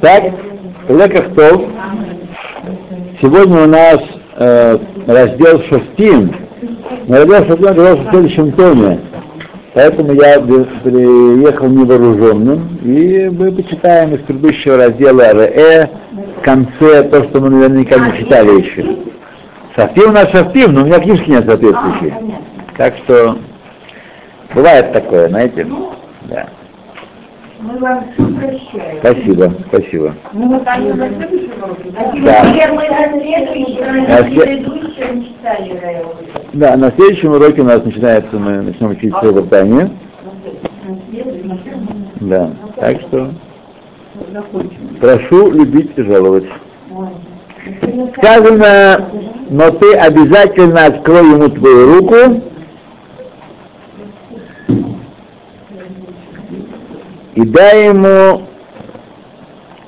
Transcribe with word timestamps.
Так, 0.00 0.22
Лекахтов. 0.88 1.62
Сегодня 3.20 3.64
у 3.64 3.66
нас 3.66 3.98
э, 4.36 4.78
раздел 5.06 5.60
Шостин. 5.64 6.34
Но 7.08 7.16
раздел 7.16 7.46
Шостин 7.46 7.66
оказался 7.66 8.02
в 8.02 8.10
следующем 8.10 8.52
томе. 8.52 9.00
Поэтому 9.74 10.14
я 10.14 10.40
приехал 10.40 11.68
невооруженным, 11.68 12.78
и 12.82 13.28
мы 13.28 13.52
почитаем 13.52 14.14
из 14.14 14.22
предыдущего 14.22 14.78
раздела 14.78 15.34
РЭ 15.34 15.90
в 16.38 16.42
конце 16.42 17.02
то, 17.02 17.22
что 17.24 17.42
мы 17.42 17.50
наверняка 17.50 17.98
не 17.98 18.18
читали 18.18 18.62
еще. 18.62 18.96
Шафтим 19.74 20.08
у 20.08 20.12
нас 20.12 20.30
шафтим, 20.30 20.72
но 20.72 20.82
у 20.82 20.86
меня 20.86 21.00
книжки 21.00 21.28
нет 21.28 21.44
соответствующие. 21.46 22.14
Так 22.78 22.96
что 23.04 23.36
бывает 24.54 24.92
такое, 24.92 25.28
знаете. 25.28 25.66
Да. 26.30 26.48
Мы 27.66 27.78
вам 27.78 28.04
все 28.12 28.24
прощаем. 28.24 28.98
Спасибо, 29.00 29.52
спасибо. 29.68 30.14
Ну, 30.32 30.48
вот 30.50 30.62
они 30.66 30.92
на 30.92 31.08
следующем 31.08 31.52
уроке, 31.60 31.90
да? 31.90 32.12
Да. 32.12 32.72
Мы 32.72 32.88
на 32.88 33.20
следующем, 33.20 34.08
На 34.08 34.22
предыдущем 34.22 35.24
читали. 35.24 36.04
Да, 36.52 36.76
на 36.76 36.92
следующем 36.92 37.32
уроке 37.32 37.62
у 37.62 37.64
нас 37.64 37.84
начинается, 37.84 38.36
мы 38.36 38.62
начнем 38.62 38.90
учить 38.90 39.12
Севертание. 39.20 39.90
Да, 42.20 42.50
так 42.76 43.00
что 43.00 43.30
прошу 45.00 45.50
любить 45.50 45.90
и 45.96 46.02
жаловать. 46.02 46.46
Сказано, 48.16 49.08
но 49.50 49.70
ты 49.72 49.94
обязательно 49.94 50.86
открой 50.86 51.28
ему 51.28 51.48
твою 51.48 51.94
руку 51.94 52.42
и 57.36 57.42
дай 57.42 57.88
ему 57.88 58.46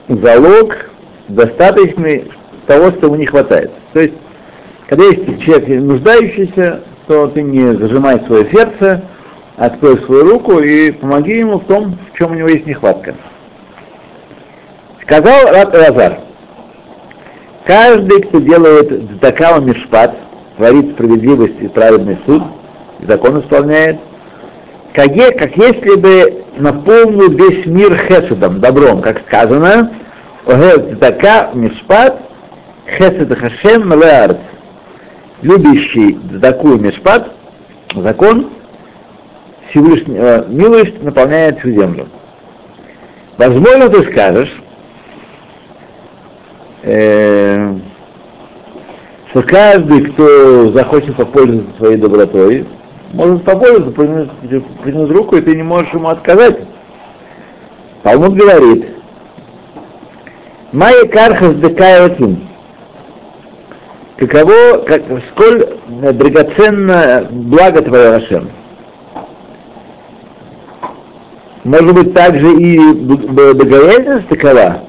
залог 0.06 0.91
достаточный 1.29 2.31
того, 2.67 2.91
что 2.91 3.06
ему 3.06 3.17
не 3.17 3.27
хватает. 3.27 3.72
То 3.95 4.00
есть, 4.00 4.14
когда 4.86 5.05
есть 5.06 5.42
человек 5.42 5.69
нуждающийся, 5.83 6.83
то 7.06 7.27
ты 7.28 7.42
не 7.42 7.75
зажимай 7.75 8.20
свое 8.27 8.50
сердце, 8.50 9.03
открой 9.56 9.98
свою 10.05 10.31
руку 10.31 10.59
и 10.61 10.91
помоги 10.92 11.39
ему 11.39 11.59
в 11.59 11.64
том, 11.64 11.98
в 12.12 12.19
чем 12.19 12.33
у 12.33 12.34
него 12.34 12.48
есть 12.48 12.67
нехватка. 12.67 13.14
Сказал 15.03 15.50
Раб 15.50 15.75
Элазар, 15.75 16.20
каждый, 17.65 18.22
кто 18.25 18.41
делает 18.41 19.20
дзакава 19.20 19.61
мишпат, 19.61 20.15
творит 20.59 20.92
справедливость 20.92 21.61
и 21.61 21.69
праведный 21.69 22.19
суд, 22.27 22.42
и 23.00 23.06
закон 23.06 23.41
исполняет, 23.41 23.98
как, 24.94 25.14
как 25.39 25.56
если 25.56 25.94
бы 25.97 26.44
наполнил 26.56 27.31
весь 27.31 27.67
мир 27.67 27.97
хеседом, 27.97 28.61
добром, 28.61 29.00
как 29.00 29.20
сказано, 29.27 29.92
«Огел 30.47 30.97
дзака 30.97 31.50
мишпат, 31.55 32.20
хесед 32.86 33.39
хашем 33.39 33.89
мелеарц». 33.89 34.39
Любящий 35.42 36.14
дзаку 36.14 36.75
и 36.75 36.81
мишпат, 36.81 37.33
закон, 37.94 38.50
Всевышний, 39.70 40.16
э, 40.19 40.44
милость 40.48 41.03
наполняет 41.03 41.61
всю 41.61 41.70
землю. 41.70 42.09
Возможно, 43.36 43.89
ты 43.89 44.11
скажешь, 44.11 44.53
э, 46.83 47.77
что 49.31 49.42
каждый, 49.42 50.06
кто 50.06 50.72
захочет 50.72 51.14
попользоваться 51.14 51.77
своей 51.77 51.97
добротой, 51.98 52.66
может 53.12 53.45
попользоваться, 53.45 53.91
протянуть, 53.92 54.31
протянуть 54.83 55.11
руку, 55.11 55.37
и 55.37 55.41
ты 55.41 55.56
не 55.56 55.62
можешь 55.62 55.92
ему 55.92 56.09
отказать. 56.09 56.59
Талмуд 58.03 58.34
говорит, 58.34 58.87
Майя 60.73 61.06
кархас 61.06 61.55
декаятин. 61.55 62.47
Каково, 64.19 64.84
как, 64.87 65.03
сколь 65.31 65.65
э, 66.03 66.12
драгоценно 66.12 67.28
благо 67.31 67.81
твое 67.82 68.16
Ашем. 68.16 68.50
Может 71.65 71.94
быть, 71.94 72.15
также 72.15 72.53
и 72.53 72.78
б- 72.78 73.16
б- 73.16 73.55
богоязненность 73.55 74.28
такова, 74.28 74.82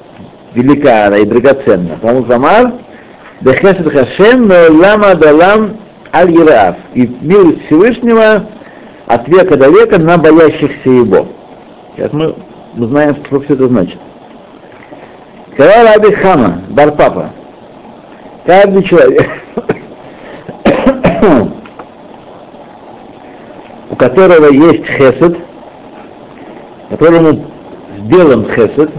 велика 0.54 1.06
она 1.06 1.18
и 1.18 1.24
драгоценна. 1.24 1.96
Потому 2.00 2.24
что 2.24 2.34
Амар, 2.36 2.72
Дехесет 3.40 3.92
Хашем, 3.92 4.50
лама 4.50 5.14
далам 5.14 5.79
аль 6.12 6.30
Ераав. 6.30 6.76
И 6.94 7.06
милость 7.20 7.66
Всевышнего 7.66 8.46
от 9.06 9.28
века 9.28 9.56
до 9.56 9.68
века 9.70 9.98
на 9.98 10.18
боящихся 10.18 10.88
его. 10.88 11.26
Сейчас 11.96 12.12
мы 12.12 12.34
узнаем, 12.76 13.16
что 13.24 13.40
все 13.40 13.54
это 13.54 13.68
значит. 13.68 13.98
Сказал 15.54 15.86
Раби 15.86 16.12
Хама, 16.14 16.62
Барпапа, 16.70 17.30
каждый 18.46 18.82
человек, 18.84 19.28
у 23.90 23.96
которого 23.96 24.46
есть 24.50 24.86
хесед, 24.86 25.36
которому 26.90 27.46
сделан 27.98 28.46
хесед, 28.50 28.90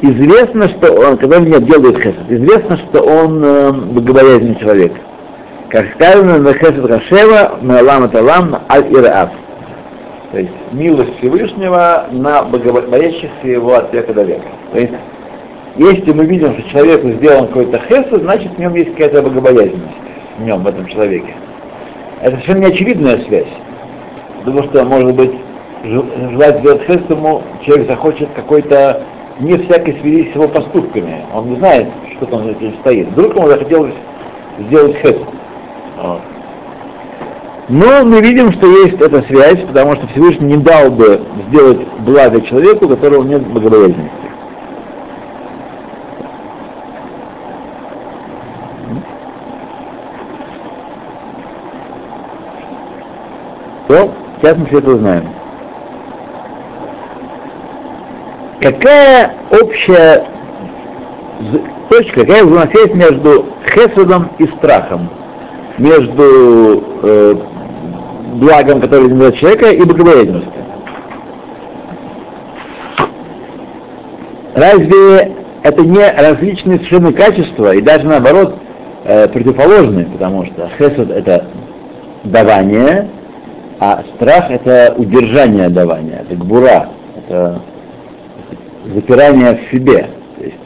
известно, 0.00 0.68
что 0.68 0.92
он, 0.92 1.18
когда 1.18 1.38
он 1.38 1.44
не 1.44 1.58
делает 1.60 1.98
хесед, 1.98 2.30
известно, 2.30 2.78
что 2.78 3.02
он 3.02 3.44
э, 3.44 3.72
богобоязненный 3.72 4.58
человек. 4.60 4.92
Как 5.70 5.86
сказано, 5.92 6.38
на 6.38 6.52
хесед 6.52 6.84
Рашева, 6.84 7.58
на 7.62 7.80
лам 7.80 8.10
талам, 8.10 8.56
аль 8.68 8.92
ираав. 8.92 9.30
То 10.32 10.38
есть 10.40 10.50
милость 10.72 11.16
Всевышнего 11.18 12.06
на 12.10 12.42
боящихся 12.42 13.30
его 13.46 13.74
от 13.74 13.92
века 13.94 14.12
до 14.12 14.24
века. 14.24 14.48
То 14.72 14.80
есть, 14.80 14.92
если 15.76 16.12
мы 16.12 16.26
видим, 16.26 16.54
что 16.54 16.68
человеку 16.70 17.10
сделан 17.10 17.46
какой-то 17.46 17.78
хесед, 17.88 18.20
значит 18.20 18.52
в 18.52 18.58
нем 18.58 18.74
есть 18.74 18.90
какая-то 18.92 19.22
богобоязненность 19.22 19.94
в 20.38 20.42
нем, 20.42 20.64
в 20.64 20.66
этом 20.66 20.86
человеке. 20.86 21.34
Это 22.20 22.32
совершенно 22.32 22.58
не 22.58 22.66
очевидная 22.66 23.18
связь. 23.24 23.52
Потому 24.40 24.64
что, 24.64 24.84
может 24.84 25.14
быть, 25.14 25.32
жел- 25.84 26.06
желать 26.30 26.58
сделать 26.60 26.82
хесед 26.82 27.08
ему, 27.10 27.42
человек 27.64 27.88
захочет 27.88 28.28
какой-то 28.34 29.04
не 29.38 29.56
всякой 29.56 29.96
связи 30.00 30.32
с 30.32 30.34
его 30.34 30.48
поступками. 30.48 31.20
Он 31.32 31.50
не 31.50 31.56
знает, 31.56 31.86
что 32.16 32.26
там 32.26 32.42
за 32.42 32.50
этим 32.50 32.74
стоит. 32.80 33.06
Вдруг 33.10 33.36
ему 33.36 33.48
захотелось 33.48 33.94
сделать 34.58 34.96
хесед. 34.96 35.18
Вот. 36.00 36.20
Но 37.68 38.04
мы 38.04 38.20
видим, 38.20 38.50
что 38.52 38.66
есть 38.66 39.00
эта 39.00 39.22
связь, 39.22 39.60
потому 39.64 39.94
что 39.94 40.08
Всевышний 40.08 40.56
не 40.56 40.56
дал 40.56 40.90
бы 40.90 41.20
сделать 41.48 41.86
благо 42.00 42.40
человеку, 42.40 42.86
у 42.86 42.88
которого 42.88 43.22
нет 43.22 43.46
богобоязненности. 43.46 44.10
То, 53.86 54.12
сейчас 54.40 54.56
мы 54.56 54.66
все 54.66 54.78
это 54.78 54.90
узнаем. 54.90 55.28
Какая 58.60 59.34
общая 59.50 60.26
точка, 61.88 62.20
какая 62.20 62.44
взаимосвязь 62.44 62.94
между 62.94 63.46
хесадом 63.64 64.30
и 64.38 64.46
страхом? 64.46 65.08
Между 65.80 66.84
э, 67.02 67.34
благом, 68.34 68.82
которое 68.82 69.06
изменяет 69.06 69.36
человека, 69.36 69.70
и 69.70 69.82
богобоязненностью? 69.82 70.52
Разве 74.54 75.36
это 75.62 75.82
не 75.82 76.06
различные 76.10 76.76
совершенно 76.76 77.14
качества, 77.14 77.74
и 77.74 77.80
даже 77.80 78.06
наоборот 78.06 78.58
э, 79.04 79.26
противоположные, 79.28 80.04
потому 80.04 80.44
что 80.44 80.68
хесед 80.76 81.10
это 81.10 81.46
давание, 82.24 83.08
а 83.78 84.04
страх 84.16 84.50
это 84.50 84.94
удержание 84.98 85.70
давания, 85.70 86.24
это 86.26 86.34
гбура, 86.34 86.90
это 87.16 87.62
запирание 88.94 89.56
в 89.56 89.74
себе, 89.74 90.08
то 90.36 90.44
есть 90.44 90.56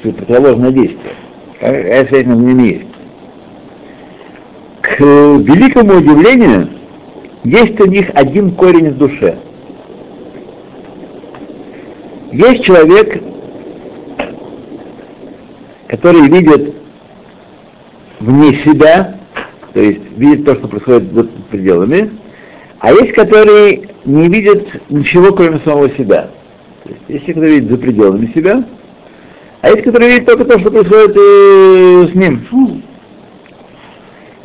противоположное 0.00 0.70
действие. 0.70 1.12
Какая 1.60 2.06
связь 2.06 2.24
между 2.24 2.42
ними 2.42 2.62
есть? 2.62 2.97
К 4.98 5.02
великому 5.04 5.98
удивлению, 5.98 6.70
есть 7.44 7.78
у 7.80 7.86
них 7.86 8.10
один 8.14 8.50
корень 8.56 8.90
в 8.90 8.98
душе. 8.98 9.38
Есть 12.32 12.64
человек, 12.64 13.22
который 15.86 16.22
видит 16.22 16.74
вне 18.18 18.56
себя, 18.64 19.20
то 19.72 19.80
есть 19.80 20.00
видит 20.16 20.44
то, 20.44 20.56
что 20.56 20.66
происходит 20.66 21.12
за 21.12 21.24
пределами, 21.48 22.10
а 22.80 22.90
есть, 22.90 23.12
который 23.12 23.88
не 24.04 24.28
видит 24.28 24.82
ничего, 24.90 25.32
кроме 25.32 25.60
самого 25.60 25.90
себя. 25.90 26.30
То 26.82 26.90
есть 26.90 27.02
есть, 27.06 27.38
кто 27.38 27.44
видит 27.44 27.70
за 27.70 27.76
пределами 27.76 28.32
себя, 28.34 28.64
а 29.60 29.70
есть, 29.70 29.84
который 29.84 30.08
видит 30.08 30.26
только 30.26 30.44
то, 30.44 30.58
что 30.58 30.72
происходит 30.72 31.16
э, 31.16 32.08
с 32.10 32.14
ним. 32.16 32.87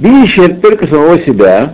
Видящий 0.04 0.50
только 0.56 0.86
самого 0.86 1.18
себя, 1.20 1.74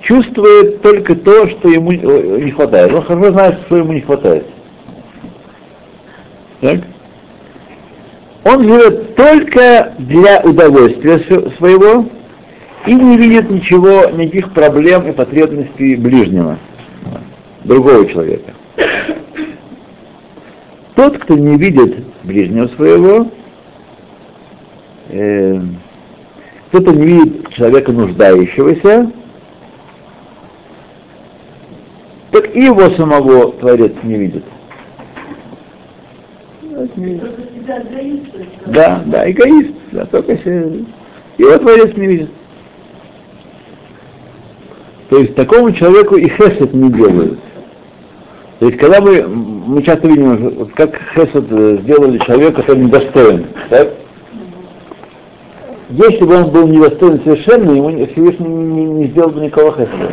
чувствует 0.00 0.82
только 0.82 1.14
то, 1.14 1.46
что 1.46 1.68
ему 1.68 1.92
э, 1.92 2.40
не 2.42 2.50
хватает. 2.50 2.92
Он 2.92 3.02
хорошо 3.02 3.30
знает, 3.30 3.60
что 3.66 3.76
ему 3.76 3.92
не 3.92 4.00
хватает. 4.00 4.44
Так? 6.60 6.80
Он 8.42 8.64
живет 8.64 9.14
только 9.14 9.94
для 9.98 10.40
удовольствия 10.40 11.20
своего 11.58 12.08
и 12.88 12.92
не 12.92 13.16
видит 13.18 13.48
ничего, 13.48 14.10
никаких 14.10 14.52
проблем 14.52 15.08
и 15.08 15.12
потребностей 15.12 15.94
ближнего, 15.94 16.58
другого 17.62 18.04
человека. 18.08 18.52
Тот, 20.96 21.18
кто 21.18 21.34
не 21.34 21.56
видит 21.56 22.04
ближнего 22.24 22.66
своего, 22.74 23.30
э, 25.16 25.60
кто-то 26.68 26.92
не 26.92 27.06
видит 27.06 27.48
человека 27.50 27.92
нуждающегося, 27.92 29.10
так 32.32 32.54
и 32.54 32.64
его 32.64 32.90
самого 32.90 33.52
Творец 33.52 33.92
не 34.02 34.18
видит. 34.18 34.44
Да, 38.66 39.02
да, 39.06 39.30
эгоист, 39.30 39.74
да, 39.92 40.04
только 40.06 40.36
себе. 40.38 40.84
Его 41.38 41.58
Творец 41.58 41.96
не 41.96 42.06
видит. 42.06 42.30
То 45.08 45.18
есть 45.18 45.34
такому 45.34 45.72
человеку 45.72 46.16
и 46.16 46.28
хесед 46.28 46.74
не 46.74 46.90
делают. 46.90 47.38
То 48.58 48.66
есть 48.66 48.78
когда 48.78 49.00
мы, 49.00 49.22
мы 49.22 49.82
часто 49.82 50.08
видим, 50.08 50.68
как 50.74 51.00
хесед 51.14 51.44
сделали 51.44 52.18
человека, 52.18 52.62
который 52.62 52.84
недостоин, 52.84 53.46
так? 53.70 53.92
Если 55.88 56.24
бы 56.24 56.34
он 56.34 56.50
был 56.50 56.66
недостоин 56.66 57.20
совершенно, 57.22 57.70
ему 57.70 58.06
Всевышний 58.06 58.48
не, 58.48 58.84
не 58.84 59.04
сделал 59.04 59.30
бы 59.30 59.40
никакого 59.40 59.72
хеседа. 59.72 60.10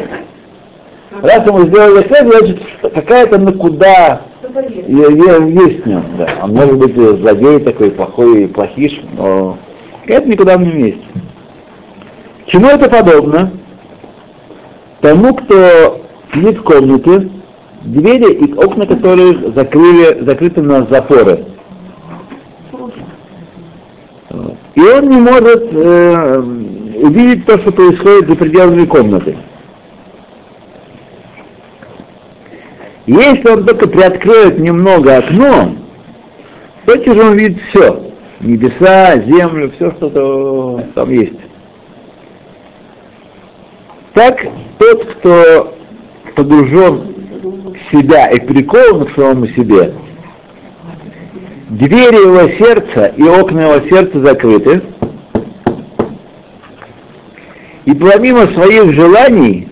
Раз 1.22 1.48
ему 1.48 1.62
сделали 1.66 2.04
хесед, 2.04 2.32
значит, 2.32 2.62
какая-то 2.94 3.40
на 3.40 3.54
куда 3.54 4.22
есть 4.44 5.84
в 5.84 5.86
нем, 5.88 6.04
да. 6.18 6.28
Он 6.44 6.54
может 6.54 6.78
быть 6.78 6.96
злодей 6.96 7.60
такой, 7.60 7.92
плохой, 7.92 8.48
плохиш, 8.48 9.02
но 9.18 9.58
это 10.06 10.30
никуда 10.30 10.58
не 10.58 10.70
вместе. 10.70 11.02
Чему 12.46 12.68
это 12.68 12.90
подобно? 12.90 13.52
Тому, 15.02 15.34
кто 15.34 16.02
сидит 16.34 16.60
в 16.60 16.64
комнате, 16.64 17.30
двери 17.82 18.32
и 18.34 18.54
окна 18.54 18.86
которых 18.86 19.56
закрыли, 19.56 20.24
закрыты 20.24 20.62
на 20.62 20.86
запоры. 20.86 21.46
И 24.76 24.82
он 24.82 25.08
не 25.08 25.18
может 25.18 25.70
э, 25.72 26.40
увидеть 26.40 27.46
то, 27.46 27.60
что 27.60 27.72
происходит 27.72 28.28
за 28.28 28.36
пределами 28.36 28.86
комнаты. 28.86 29.38
Если 33.06 33.50
он 33.50 33.66
только 33.66 33.88
приоткроет 33.88 34.58
немного 34.60 35.18
окно, 35.18 35.76
то 36.86 36.96
же 36.96 37.22
он 37.22 37.38
видит 37.38 37.62
все. 37.70 38.12
Небеса, 38.40 39.20
землю, 39.20 39.72
все, 39.76 39.92
что 39.92 40.82
там 40.96 41.10
есть. 41.12 41.40
Так 44.14 44.46
тот, 44.80 45.06
кто 45.06 45.76
погружен 46.36 47.14
в 47.42 47.92
себя 47.92 48.28
и 48.28 48.40
прикован 48.40 49.06
к 49.06 49.16
самому 49.16 49.48
себе, 49.48 49.94
двери 51.78 52.22
его 52.24 52.50
сердца 52.58 53.08
и 53.18 53.24
окна 53.24 53.62
его 53.62 53.88
сердца 53.88 54.20
закрыты, 54.20 54.82
и 57.86 57.94
помимо 57.94 58.48
своих 58.48 58.94
желаний 58.94 59.68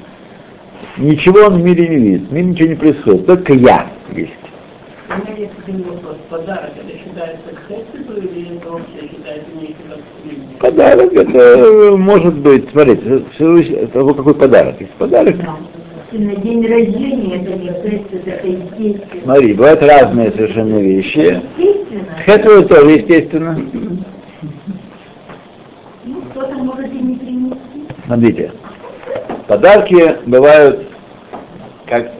ничего 0.98 1.48
он 1.48 1.62
в 1.62 1.63
мире 1.63 1.88
не 1.88 1.98
видит, 1.98 2.30
в 2.30 2.33
мире 2.33 2.45
ничего 2.48 2.69
не 2.69 2.75
происходит, 2.75 3.25
только 3.25 3.53
я 3.53 3.88
есть. 4.12 4.33
Подарок 6.30 6.71
это 6.77 6.98
считается 6.98 7.50
к 7.50 8.18
или 8.18 8.56
это 8.56 8.69
вообще 8.69 9.09
считается 9.09 9.51
Подарок 10.59 11.13
это 11.13 11.98
может 11.98 12.36
быть, 12.36 12.69
смотрите, 12.71 13.25
это 13.75 14.13
какой 14.13 14.33
подарок. 14.33 14.80
Есть 14.80 14.94
подарок. 14.94 15.36
На 16.12 16.36
день 16.36 16.68
рождения 16.68 17.38
это 17.38 17.54
не 17.54 17.68
хесед, 17.68 18.28
это 18.28 18.46
естественно. 18.46 19.24
Смотри, 19.24 19.54
бывают 19.54 19.81
разные 19.81 20.31
совершенно 20.31 20.78
вещи. 20.80 21.42
Естественно. 21.58 22.18
Хесед 22.25 22.68
тоже 22.68 22.92
естественно. 22.92 23.62
Ну, 26.04 26.22
кто-то 26.22 26.54
может 26.56 26.92
и 26.94 27.00
не 27.00 27.16
принести. 27.16 27.88
Смотрите, 28.06 28.52
подарки 29.48 30.16
бывают, 30.25 30.86
как 31.86 32.12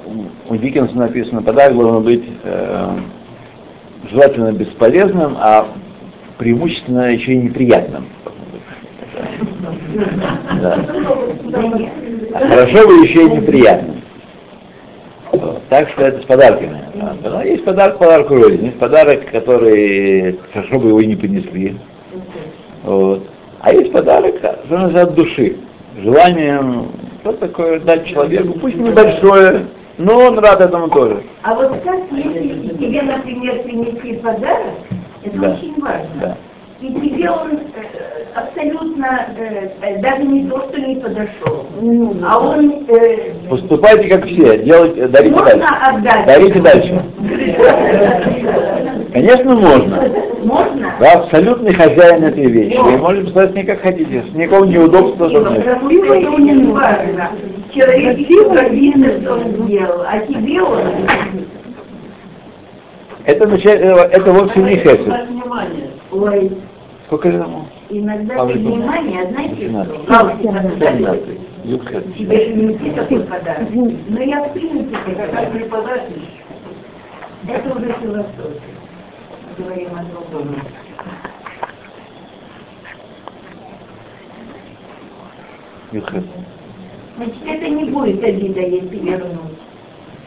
у 0.48 0.56
Диккенса 0.56 0.96
написано, 0.96 1.42
подарок 1.42 1.76
должен 1.76 2.04
быть 2.04 2.24
э, 2.44 2.98
желательно 4.10 4.54
бесполезным, 4.54 5.36
а 5.38 5.68
преимущественно 6.38 7.12
еще 7.12 7.34
и 7.34 7.38
неприятным. 7.38 8.06
Да. 10.62 10.78
А 12.34 12.40
хорошо 12.48 12.88
бы 12.88 12.94
еще 13.06 13.22
и 13.26 13.30
неприятным. 13.30 14.02
Вот. 15.32 15.62
Так 15.70 15.90
что 15.90 16.04
это 16.04 16.22
с 16.22 16.26
подарками. 16.26 16.82
Но 17.24 17.42
есть 17.44 17.64
подарок 17.64 17.98
подарку 17.98 18.36
рознь. 18.36 18.66
Есть 18.66 18.80
подарок, 18.80 19.30
который 19.32 20.40
хорошо 20.54 20.80
бы 20.80 20.90
его 20.90 21.00
и 21.00 21.06
не 21.08 21.16
принесли. 21.16 21.78
Вот. 22.84 23.28
А 23.60 23.74
есть 23.74 23.92
подарок, 23.92 24.36
что 24.38 24.58
называется, 24.78 25.02
от 25.04 25.16
души. 25.16 25.56
Желанием, 26.02 26.88
что 27.22 27.34
такое 27.34 27.80
дать 27.80 28.06
человеку, 28.08 28.54
пусть 28.60 28.76
небольшое, 28.78 29.68
но 29.98 30.18
он 30.18 30.40
рад 30.40 30.62
этому 30.62 30.90
тоже. 30.90 31.22
А 31.44 31.54
вот 31.54 31.70
как, 31.84 32.00
если 32.12 32.70
тебе, 32.78 33.02
например, 33.04 33.62
принесли 33.64 34.16
подарок, 34.18 34.74
это 35.24 35.38
Да. 35.38 35.52
очень 35.52 35.80
важно. 35.82 36.08
Да. 36.22 36.38
И 36.82 36.88
тебе 36.88 37.30
он 37.30 37.52
э, 37.52 38.24
абсолютно 38.34 39.28
э, 39.38 40.02
даже 40.02 40.24
не 40.24 40.50
то, 40.50 40.62
что 40.62 40.82
не 40.82 40.96
подошел, 40.96 41.68
а 42.28 42.40
он 42.40 42.86
э, 42.88 43.34
Поступайте 43.48 44.10
как 44.10 44.26
все, 44.26 44.58
делайте, 44.64 45.08
дарите 45.08 45.36
можно 45.36 45.52
дальше. 45.52 45.76
отдать. 45.84 46.26
Дарите 46.26 46.60
дальше. 46.60 47.06
Конечно, 49.14 49.56
можно. 49.56 50.04
Можно? 50.44 50.94
Вы 50.98 51.06
абсолютный 51.06 51.74
хозяин 51.76 52.24
этой 52.24 52.48
вещи. 52.48 52.78
Вы 52.78 52.98
можете 52.98 53.32
поставить 53.32 53.56
не 53.56 53.64
как 53.64 53.82
хотите, 53.82 54.24
с 54.24 54.34
никакого 54.34 54.66
неудобства. 54.66 55.30
Чтобы 55.30 55.52
нет. 55.52 55.64
потому 55.64 55.92
что 55.92 56.14
это 56.16 56.32
очень 56.32 56.72
важно. 56.72 57.30
Человек 57.76 58.28
что 59.22 59.34
он 59.34 59.68
сделал, 59.68 60.02
а 60.08 60.20
тебе 60.20 60.62
он... 60.64 60.80
Это, 63.26 63.46
это 63.46 64.32
вовсе 64.34 64.60
не 64.62 64.78
хесед. 64.78 65.02
внимание. 65.02 65.92
Ой, 66.12 66.52
Же 67.12 67.28
ему? 67.28 67.68
иногда 67.90 68.38
Павел 68.38 68.58
внимание, 68.58 69.28
знаете, 69.28 69.68
что? 69.68 69.84
Тебе 72.18 72.46
же 72.46 72.54
не 72.54 72.92
такой 72.92 73.20
подарок. 73.24 73.68
Но 74.08 74.22
я 74.22 74.46
в 74.46 74.54
принципе, 74.54 75.16
как 75.16 75.52
преподаватель, 75.52 76.30
это 77.50 77.76
уже 77.76 77.92
философия. 78.02 78.62
Говорим 79.58 79.90
о 79.94 80.04
другом. 80.06 80.56
Значит, 87.18 87.36
это 87.46 87.70
не 87.70 87.84
будет 87.92 88.24
обида, 88.24 88.62
если 88.62 89.00
вернуть. 89.00 89.60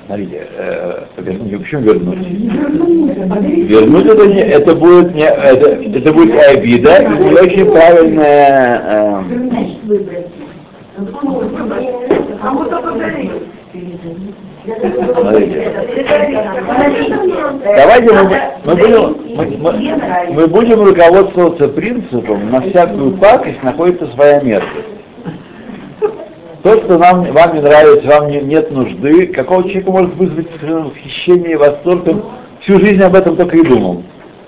Смотрите, 0.07 0.47
э, 0.59 1.05
вернуть, 1.19 1.59
почему 1.61 1.81
вернуть? 1.83 2.19
Вернуть 3.69 4.07
это, 4.07 4.27
не, 4.27 4.41
это 4.41 4.75
будет 4.75 5.15
не, 5.15 5.23
это, 5.25 5.67
это 5.71 6.13
будет 6.13 6.37
обида 6.47 6.97
и 7.03 7.25
не 7.25 7.33
очень 7.33 7.65
правильная. 7.73 8.83
э. 8.85 8.85
А. 8.87 9.25
Давайте 17.65 18.13
мы, 18.13 18.31
мы, 18.65 18.75
будем, 18.75 19.17
мы, 19.37 19.47
мы- 19.59 20.33
мы 20.33 20.47
будем 20.47 20.83
руководствоваться 20.83 21.69
принципом, 21.69 22.51
на 22.51 22.61
всякую 22.61 23.13
пакость 23.17 23.63
находится 23.63 24.07
своя 24.15 24.41
мерзость. 24.41 24.94
То, 26.65 26.79
что 26.79 26.97
нам, 26.97 27.25
вам 27.25 27.55
не 27.55 27.61
нравится, 27.61 28.09
вам 28.09 28.31
не- 28.31 28.41
нет 28.41 28.71
нужды, 28.71 29.27
какого 29.27 29.65
человека 29.65 29.91
может 29.91 30.15
вызвать 30.15 30.49
восхищение 30.63 31.53
и 31.53 31.57
восторг, 31.57 32.09
он 32.09 32.25
всю 32.61 32.81
жизнь 32.81 33.03
об 33.03 33.15
этом 33.15 33.37
только 33.37 33.59
и 33.59 33.63
думал. 33.63 34.03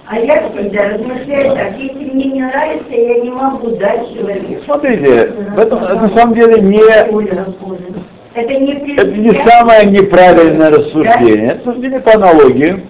А 0.06 0.18
я 0.18 0.48
всегда 0.48 0.94
размышляю 0.94 1.54
так, 1.54 1.78
если 1.78 2.10
мне 2.10 2.24
не 2.24 2.40
нравится, 2.40 2.90
я 2.90 3.20
не 3.22 3.30
могу 3.30 3.76
дать 3.76 4.14
человеку. 4.14 4.64
Смотрите, 4.64 5.32
в 5.54 5.58
этом, 5.58 5.84
это 5.84 5.94
на 5.94 6.08
самом 6.16 6.34
деле 6.34 6.58
не, 6.62 6.78
Это 6.78 8.54
не 8.60 8.94
это 8.96 9.06
не 9.08 9.32
самое 9.46 9.84
неправильное 9.84 10.70
рассуждение, 10.70 11.48
это 11.48 11.68
рассуждение 11.68 12.00
по 12.00 12.14
аналогии. 12.14 12.82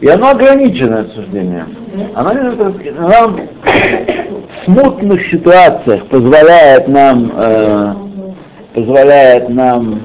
И 0.00 0.08
оно 0.08 0.30
ограниченное 0.30 1.04
рассуждение. 1.04 1.64
Оно 1.64 1.79
не- 1.94 2.90
нам 2.92 3.40
в 3.62 4.64
смутных 4.64 5.26
ситуациях 5.26 6.06
позволяет 6.06 6.88
нам 6.88 7.32
э, 7.36 7.94
позволяет 8.74 9.48
нам 9.48 10.02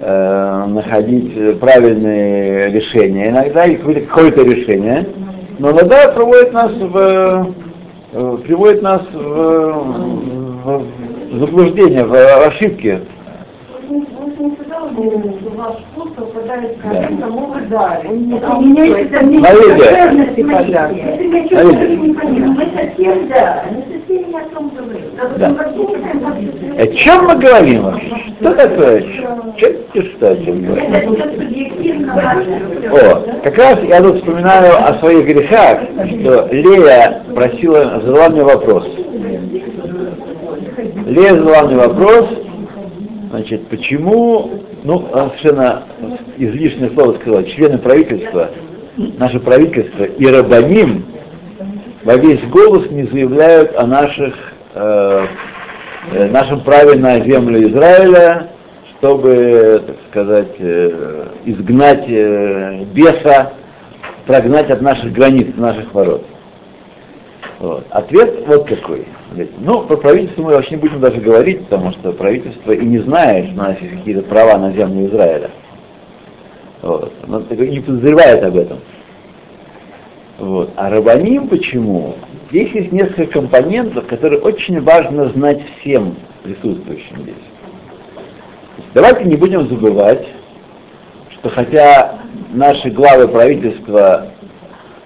э, 0.00 0.64
находить 0.66 1.60
правильные 1.60 2.70
решения 2.70 3.30
иногда, 3.30 3.64
и 3.66 3.76
какое-то, 3.76 4.00
какое-то 4.02 4.42
решение, 4.42 5.06
но 5.58 5.70
иногда 5.72 6.08
приводит 6.08 6.52
нас 6.52 6.72
в, 6.72 7.54
э, 8.12 8.36
приводит 8.44 8.82
нас 8.82 9.02
в, 9.12 9.16
в 10.64 11.38
заблуждение, 11.38 12.04
в 12.04 12.14
ошибки. 12.46 13.00
Сказал, 14.94 15.38
что 15.40 15.50
ваш 15.56 15.76
вкус 15.92 16.08
совпадает 16.16 16.76
с 16.76 16.82
Да. 16.82 16.88
картинкой 16.90 17.30
новой 17.30 17.62
дали. 17.66 18.08
У 18.08 18.60
меня 18.62 18.84
есть. 18.84 19.10
Это. 19.10 19.24
Мы 19.24 19.40
мы 20.44 20.54
о. 20.54 21.64
Мы 26.78 26.94
чем 27.04 27.24
мы 27.26 27.36
говорим 27.36 27.82
вообще? 27.82 28.16
Что 28.40 28.54
такое? 28.54 29.02
Черти 29.56 30.00
что, 30.10 30.30
о 30.30 30.36
чем 30.36 30.62
говорим? 30.62 31.16
О, 32.90 33.40
как 33.42 33.58
раз 33.58 33.78
я 33.84 34.00
тут 34.02 34.16
вспоминаю 34.16 34.72
о 34.84 34.94
своих 34.98 35.26
грехах, 35.26 35.80
что 36.08 36.48
Лея 36.50 37.22
просила, 37.34 38.00
задала 38.00 38.28
мне 38.30 38.42
вопрос. 38.42 38.86
Лея 41.06 41.34
задала 41.34 41.62
мне 41.64 41.76
вопрос, 41.76 42.26
значит, 43.30 43.68
почему, 43.68 44.50
ну, 44.84 45.08
совершенно 45.12 45.84
излишнее 46.36 46.90
слово 46.90 47.14
сказала, 47.14 47.42
члены 47.44 47.78
правительства, 47.78 48.50
наше 48.96 49.40
правительство 49.40 50.04
и 50.04 50.26
Рабаним 50.26 51.06
во 52.04 52.16
весь 52.16 52.42
голос 52.48 52.90
не 52.90 53.04
заявляют 53.04 53.74
о 53.76 53.86
наших, 53.86 54.34
э, 54.74 55.26
э, 56.12 56.30
нашем 56.30 56.60
праве 56.60 56.96
на 56.96 57.18
землю 57.20 57.66
Израиля, 57.70 58.50
чтобы, 58.90 59.82
так 59.86 59.96
сказать, 60.10 60.54
э, 60.58 61.28
изгнать 61.46 62.04
э, 62.06 62.84
беса, 62.92 63.54
прогнать 64.26 64.70
от 64.70 64.82
наших 64.82 65.12
границ, 65.12 65.48
наших 65.56 65.94
ворот. 65.94 66.26
Вот. 67.64 67.86
Ответ 67.88 68.46
вот 68.46 68.68
какой. 68.68 69.06
Ну, 69.58 69.84
про 69.84 69.96
правительство 69.96 70.42
мы 70.42 70.50
вообще 70.50 70.72
не 70.72 70.82
будем 70.82 71.00
даже 71.00 71.18
говорить, 71.18 71.64
потому 71.64 71.92
что 71.92 72.12
правительство 72.12 72.72
и 72.72 72.84
не 72.84 72.98
знает, 72.98 73.46
что 73.46 73.54
у 73.54 73.56
нас 73.56 73.80
есть 73.80 73.94
какие-то 73.94 74.20
права 74.20 74.58
на 74.58 74.70
землю 74.72 75.06
Израиля. 75.06 75.50
Вот. 76.82 77.10
Оно 77.22 77.40
не 77.40 77.80
подозревает 77.80 78.44
об 78.44 78.58
этом. 78.58 78.80
Вот. 80.38 80.72
А 80.76 80.90
Рабаним 80.90 81.48
почему? 81.48 82.16
Здесь 82.50 82.70
есть 82.72 82.92
несколько 82.92 83.32
компонентов, 83.32 84.06
которые 84.08 84.42
очень 84.42 84.82
важно 84.82 85.30
знать 85.30 85.62
всем 85.78 86.16
присутствующим 86.42 87.22
здесь. 87.22 87.34
Давайте 88.92 89.24
не 89.24 89.36
будем 89.36 89.70
забывать, 89.70 90.26
что 91.30 91.48
хотя 91.48 92.18
наши 92.52 92.90
главы 92.90 93.26
правительства 93.26 94.33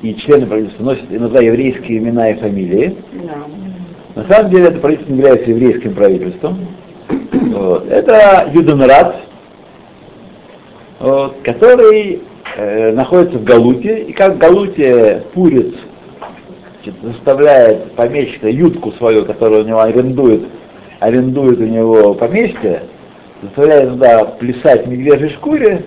и 0.03 0.15
члены 0.15 0.47
правительства 0.47 0.85
носят 0.85 1.05
иногда 1.11 1.41
еврейские 1.41 1.99
имена 1.99 2.31
и 2.31 2.41
фамилии, 2.41 2.97
на 4.15 4.27
самом 4.29 4.51
деле 4.51 4.67
это 4.67 4.81
правительство 4.81 5.13
не 5.13 5.19
является 5.19 5.51
еврейским 5.51 5.95
правительством. 5.95 6.67
Вот. 7.31 7.89
Это 7.89 8.51
Юденрат, 8.53 9.17
вот, 11.01 11.37
который 11.43 12.23
э, 12.57 12.93
находится 12.93 13.39
в 13.39 13.45
Галуте, 13.45 14.05
и 14.05 14.13
как 14.13 14.35
в 14.35 14.39
Галуте 14.39 15.25
Пурец 15.35 15.75
заставляет 17.03 17.93
помещика 17.93 18.49
Ютку 18.49 18.93
свою, 18.93 19.25
которую 19.25 19.65
у 19.65 19.69
него 19.69 19.81
арендует, 19.81 20.49
арендует 21.01 21.59
у 21.61 21.65
него 21.65 22.15
поместье, 22.15 22.83
заставляет 23.43 23.91
туда 23.91 24.25
плясать 24.25 24.87
в 24.87 24.91
медвежьей 24.91 25.31
шкуре, 25.31 25.85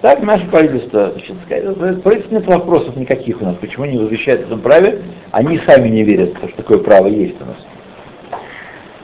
так 0.00 0.22
наше 0.22 0.46
правительство, 0.46 1.12
значит, 1.12 1.36
сказать, 1.44 2.02
правительство 2.02 2.52
вопросов 2.52 2.96
никаких 2.96 3.42
у 3.42 3.44
нас, 3.44 3.56
почему 3.56 3.84
они 3.84 3.98
возвещают 3.98 4.42
в 4.42 4.46
этом 4.46 4.60
праве, 4.60 5.02
они 5.32 5.58
сами 5.66 5.88
не 5.88 6.04
верят, 6.04 6.36
что 6.36 6.56
такое 6.56 6.78
право 6.78 7.08
есть 7.08 7.34
у 7.40 7.44
нас. 7.44 7.56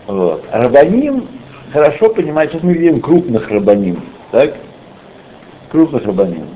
Вот. 0.07 0.45
Рабаним 0.53 1.29
хорошо 1.73 2.11
понимает, 2.11 2.51
сейчас 2.53 2.63
мы 2.63 2.75
видим 2.75 3.01
крупных 3.01 3.51
рабаним, 3.51 4.03
так? 4.31 4.55
Крупных 5.73 6.05
рабаним. 6.05 6.47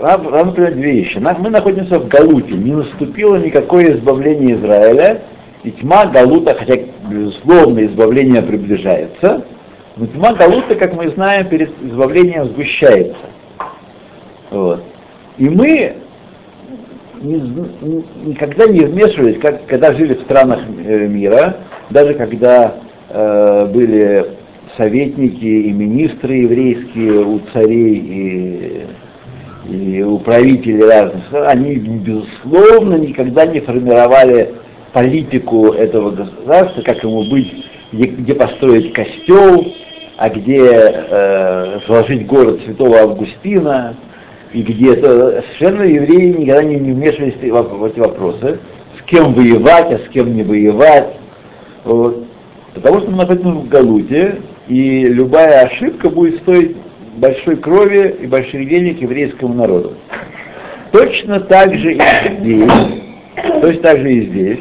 Надо, 0.00 0.30
надо 0.30 0.52
понять 0.52 0.74
две 0.74 0.92
вещи. 0.92 1.18
Мы 1.18 1.50
находимся 1.50 1.98
в 1.98 2.06
Галуте, 2.06 2.54
не 2.54 2.72
наступило 2.72 3.36
никакое 3.36 3.96
избавление 3.96 4.54
Израиля, 4.56 5.22
и 5.64 5.72
тьма 5.72 6.06
Галута, 6.06 6.54
хотя, 6.54 6.76
безусловно, 7.10 7.84
избавление 7.84 8.42
приближается, 8.42 9.44
но 9.96 10.06
тьма 10.06 10.34
Галута, 10.34 10.76
как 10.76 10.94
мы 10.94 11.08
знаем, 11.10 11.48
перед 11.48 11.70
избавлением 11.82 12.46
сгущается. 12.46 13.16
Вот. 14.50 14.82
И 15.38 15.48
мы 15.48 15.96
никогда 17.22 18.66
не 18.66 18.80
вмешивались, 18.80 19.38
как, 19.38 19.66
когда 19.66 19.92
жили 19.92 20.14
в 20.14 20.22
странах 20.22 20.60
э, 20.84 21.06
мира, 21.06 21.56
даже 21.90 22.14
когда 22.14 22.74
э, 23.08 23.66
были 23.72 24.26
советники 24.76 25.44
и 25.44 25.72
министры 25.72 26.34
еврейские 26.34 27.24
у 27.26 27.40
царей 27.52 28.86
и, 29.68 29.76
и 29.98 30.02
у 30.02 30.18
правителей 30.18 30.84
разных 30.84 31.24
они, 31.32 31.76
безусловно, 31.76 32.94
никогда 32.94 33.46
не 33.46 33.60
формировали 33.60 34.54
политику 34.92 35.72
этого 35.72 36.10
государства, 36.10 36.82
как 36.82 37.02
ему 37.02 37.28
быть, 37.30 37.52
где, 37.92 38.06
где 38.06 38.34
построить 38.34 38.92
костел, 38.92 39.66
а 40.16 40.28
где 40.30 40.62
э, 40.64 41.80
сложить 41.86 42.26
город 42.26 42.60
Святого 42.64 42.98
Августина, 42.98 43.96
и 44.52 44.62
где 44.62 44.94
это 44.94 45.42
совершенно 45.42 45.82
евреи 45.82 46.32
никогда 46.32 46.62
не, 46.62 46.76
не 46.76 46.92
вмешивались 46.92 47.36
в, 47.36 47.84
эти 47.84 48.00
вопросы, 48.00 48.58
с 48.98 49.02
кем 49.02 49.32
воевать, 49.34 49.92
а 49.92 49.98
с 49.98 50.08
кем 50.08 50.34
не 50.34 50.42
воевать. 50.42 51.14
Вот. 51.84 52.26
Потому 52.74 53.00
что 53.00 53.10
мы 53.10 53.16
находимся 53.18 53.50
в 53.50 53.68
Галуте, 53.68 54.36
и 54.68 55.06
любая 55.06 55.66
ошибка 55.66 56.08
будет 56.10 56.40
стоить 56.40 56.76
большой 57.16 57.56
крови 57.56 58.16
и 58.20 58.26
больших 58.26 58.68
денег 58.68 59.00
еврейскому 59.00 59.54
народу. 59.54 59.94
Точно 60.92 61.40
так 61.40 61.74
же 61.74 61.94
и 61.94 62.00
здесь, 62.40 62.72
точно 63.60 63.82
так 63.82 63.98
же 63.98 64.12
и 64.12 64.26
здесь, 64.26 64.60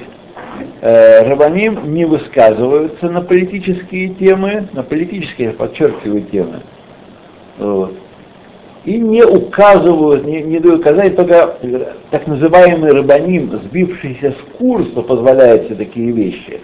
э, 0.82 1.28
Рабаним 1.28 1.94
не 1.94 2.06
высказываются 2.06 3.10
на 3.10 3.22
политические 3.22 4.10
темы, 4.10 4.68
на 4.74 4.84
политические, 4.84 5.50
я 5.50 5.54
подчеркиваю, 5.54 6.22
темы. 6.22 6.62
Вот. 7.58 7.98
И 8.86 8.98
не 8.98 9.24
указывают, 9.24 10.26
не, 10.26 10.42
не 10.42 10.60
дают 10.60 10.80
указать, 10.80 11.16
только 11.16 11.58
э, 11.62 11.94
так 12.12 12.28
называемый 12.28 12.94
рабаним, 12.94 13.52
сбившийся 13.66 14.32
с 14.32 14.58
курса, 14.58 15.02
позволяет 15.02 15.66
все 15.66 15.76
такие 15.76 16.12
вещи. 16.12 16.62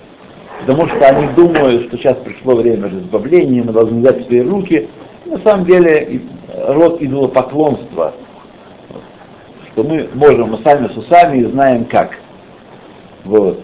Потому 0.62 0.88
что 0.88 1.06
они 1.06 1.28
думают, 1.36 1.84
что 1.88 1.98
сейчас 1.98 2.18
пришло 2.24 2.56
время 2.56 2.88
избавления, 2.88 3.64
мы 3.64 3.74
должны 3.74 4.00
взять 4.00 4.26
свои 4.26 4.42
руки. 4.42 4.88
На 5.26 5.40
самом 5.40 5.66
деле 5.66 6.04
и- 6.04 6.22
род 6.68 7.02
идолопоклонства, 7.02 8.14
что 9.72 9.84
мы 9.84 10.08
можем, 10.14 10.52
мы 10.52 10.60
сами 10.64 10.88
с 10.88 10.96
усами 10.96 11.40
и 11.40 11.46
знаем 11.46 11.84
как. 11.86 12.18
Вот. 13.26 13.60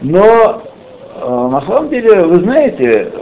Но 0.00 0.62
э, 1.14 1.48
на 1.52 1.60
самом 1.62 1.90
деле, 1.90 2.24
вы 2.24 2.40
знаете, 2.40 3.12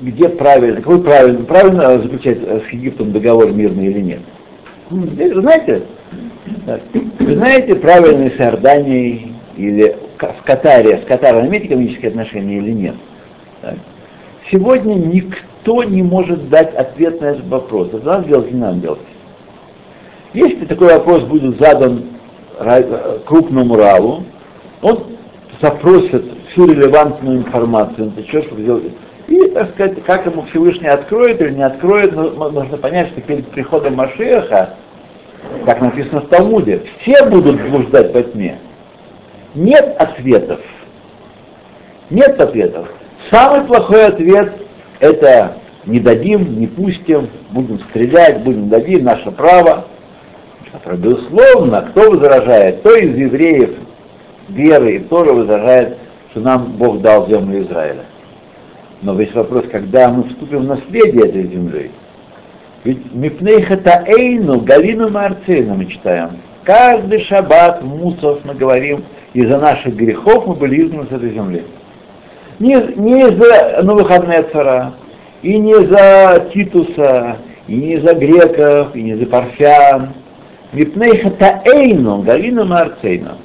где 0.00 0.28
правильно, 0.28 0.76
какой 0.76 1.02
правильно, 1.02 1.44
правильно 1.44 1.98
заключать 1.98 2.38
э, 2.42 2.60
с 2.68 2.72
Египтом 2.72 3.12
договор 3.12 3.50
мирный 3.52 3.86
или 3.86 4.00
нет? 4.00 4.20
Вы 4.90 5.40
знаете? 5.40 5.82
Знаете, 7.20 7.74
правильно 7.76 8.30
с 8.30 8.40
Иорданией 8.40 9.34
или 9.56 9.96
в 10.18 10.42
Катаре, 10.44 11.02
с 11.02 11.06
Катаром 11.06 11.46
имеет 11.46 11.66
экономические 11.66 12.08
отношения 12.08 12.58
или 12.58 12.70
нет? 12.70 12.94
Так. 13.60 13.74
Сегодня 14.50 14.94
никто 14.94 15.84
не 15.84 16.02
может 16.02 16.48
дать 16.48 16.74
ответ 16.74 17.20
на 17.20 17.26
этот 17.26 17.46
вопрос. 17.48 17.88
Это 17.88 18.04
надо 18.06 18.28
делать, 18.28 18.52
не 18.52 18.58
надо 18.58 18.80
делать. 18.80 19.00
Если 20.32 20.64
такой 20.64 20.88
вопрос 20.94 21.24
будет 21.24 21.58
задан 21.58 22.04
э, 22.58 23.18
крупному 23.26 23.76
раву, 23.76 24.24
он 24.80 25.04
запросит 25.60 26.24
всю 26.50 26.66
релевантную 26.66 27.38
информацию, 27.38 28.12
на 28.14 28.22
что, 28.24 28.42
чтобы 28.42 28.62
сделать. 28.62 28.92
И, 29.28 29.48
так 29.50 29.70
сказать, 29.74 30.02
как 30.04 30.24
ему 30.24 30.42
Всевышний 30.46 30.88
откроет 30.88 31.40
или 31.42 31.54
не 31.54 31.62
откроет, 31.62 32.12
ну, 32.14 32.50
нужно 32.50 32.78
понять, 32.78 33.08
что 33.08 33.20
перед 33.20 33.46
приходом 33.48 33.94
Машеха, 33.96 34.74
как 35.66 35.82
написано 35.82 36.22
в 36.22 36.28
Талмуде, 36.28 36.82
все 36.98 37.24
будут 37.26 37.60
блуждать 37.68 38.12
во 38.14 38.22
тьме. 38.22 38.58
Нет 39.54 39.96
ответов. 39.98 40.60
Нет 42.08 42.40
ответов. 42.40 42.88
Самый 43.30 43.66
плохой 43.66 44.06
ответ– 44.06 44.50
это 45.00 45.58
не 45.84 46.00
дадим, 46.00 46.58
не 46.58 46.66
пустим, 46.66 47.28
будем 47.50 47.80
стрелять, 47.80 48.42
будем 48.42 48.70
давить, 48.70 49.02
наше 49.02 49.30
право. 49.30 49.84
Безусловно, 50.86 51.82
кто 51.90 52.10
возражает? 52.12 52.80
Кто 52.80 52.94
из 52.94 53.14
евреев 53.14 53.76
веры 54.48 54.96
и 54.96 54.98
тоже 55.00 55.32
возражает, 55.32 55.98
что 56.30 56.40
нам 56.40 56.72
Бог 56.78 57.02
дал 57.02 57.28
землю 57.28 57.62
Израиля. 57.62 58.04
Но 59.02 59.14
весь 59.14 59.32
вопрос, 59.34 59.64
когда 59.70 60.08
мы 60.08 60.24
вступим 60.24 60.60
в 60.60 60.64
наследие 60.64 61.28
этой 61.28 61.42
земли. 61.44 61.90
Ведь 62.84 63.12
мипнейхата 63.14 64.04
эйну, 64.06 64.60
галину 64.60 65.08
марцейну 65.08 65.74
мы 65.74 65.86
читаем. 65.86 66.38
Каждый 66.64 67.20
шаббат 67.20 67.82
мусов 67.82 68.40
мы 68.44 68.54
говорим, 68.54 69.04
из-за 69.34 69.58
наших 69.58 69.94
грехов 69.94 70.46
мы 70.46 70.54
были 70.54 70.82
изгнаны 70.82 71.06
с 71.08 71.12
этой 71.12 71.30
земли. 71.30 71.64
Не, 72.58 72.76
не 72.96 73.20
из-за 73.22 73.82
новых 73.82 74.08
цара, 74.52 74.94
и 75.42 75.58
не 75.58 75.74
за 75.74 76.48
Титуса, 76.52 77.36
и 77.68 77.74
не 77.74 77.96
за 77.98 78.14
греков, 78.14 78.96
и 78.96 79.02
не 79.02 79.16
за 79.16 79.26
парфян. 79.26 80.14
Мипнейхата 80.72 81.62
эйну, 81.64 82.22
галину 82.22 82.64
марцейну. 82.64 83.36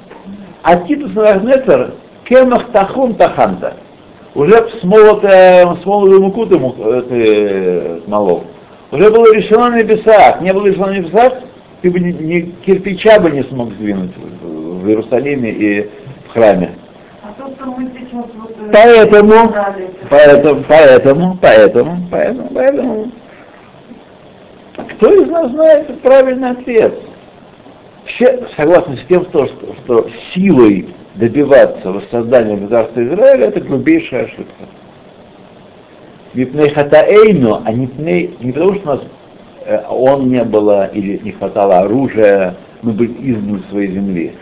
А 0.64 0.78
Титус 0.78 1.14
Навахнецер 1.14 1.94
кемах 2.24 2.72
тахун 2.72 3.16
таханта. 3.16 3.76
Уже 4.36 4.68
смолотая, 4.82 5.76
смолотую 5.84 6.24
муку 6.24 6.46
ты 6.48 6.58
э, 6.58 8.00
смолол. 8.06 8.46
Уже 8.92 9.12
было 9.12 9.32
решено 9.34 9.70
на 9.70 9.82
небесах. 9.82 10.42
Не 10.42 10.52
было 10.54 10.68
решено 10.68 10.88
на 10.88 10.98
небесах, 10.98 11.34
ты 11.82 11.92
бы 11.92 12.00
ни, 12.00 12.12
ни 12.12 12.42
кирпича 12.66 13.20
бы 13.20 13.30
не 13.30 13.44
смог 13.44 13.72
сдвинуть 13.74 14.12
в, 14.18 14.88
Иерусалиме 14.88 15.50
и 15.52 15.90
в 16.28 16.34
храме. 16.34 16.76
Поэтому, 18.72 19.54
поэтому, 20.10 20.64
поэтому, 20.68 21.38
поэтому, 21.40 22.08
поэтому, 22.10 22.50
поэтому, 22.54 23.12
кто 24.76 25.14
из 25.14 25.30
нас 25.30 25.52
знает 25.52 26.02
правильный 26.02 26.52
ответ? 26.52 26.94
Все 28.06 28.48
согласны 28.58 28.98
с 28.98 29.06
тем, 29.08 29.24
что, 29.26 29.48
что 29.48 30.08
силой 30.34 30.94
добиваться 31.16 31.92
воссоздания 31.92 32.58
государства 32.58 33.04
Израиля 33.04 33.48
это 33.48 33.62
глубейшая 33.62 34.26
ошибка. 34.26 34.66
Мипней 36.34 36.70
хатаэйну, 36.70 37.62
а 37.64 37.72
не, 37.72 37.88
пней, 37.88 38.36
не 38.42 38.52
потому, 38.52 38.76
что 38.76 38.84
у 38.84 38.96
нас 38.96 39.02
э, 39.66 39.84
он 39.88 40.30
не 40.30 40.44
было 40.44 40.88
или 40.88 41.20
не 41.24 41.32
хватало 41.32 41.82
оружия, 41.82 42.56
мы 42.82 42.94
были 42.94 43.14
изгнаны 43.20 43.62
своей 43.70 43.92
земли. 43.92 44.34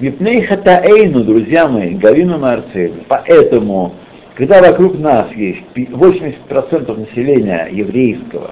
Мипней 0.00 0.42
хатаэйну, 0.42 1.24
друзья 1.24 1.66
мои, 1.66 1.94
Гавину 1.94 2.38
Марцель. 2.38 3.04
Поэтому, 3.08 3.94
когда 4.34 4.60
вокруг 4.60 4.98
нас 4.98 5.32
есть 5.32 5.62
80% 5.74 6.98
населения 6.98 7.68
еврейского, 7.70 8.50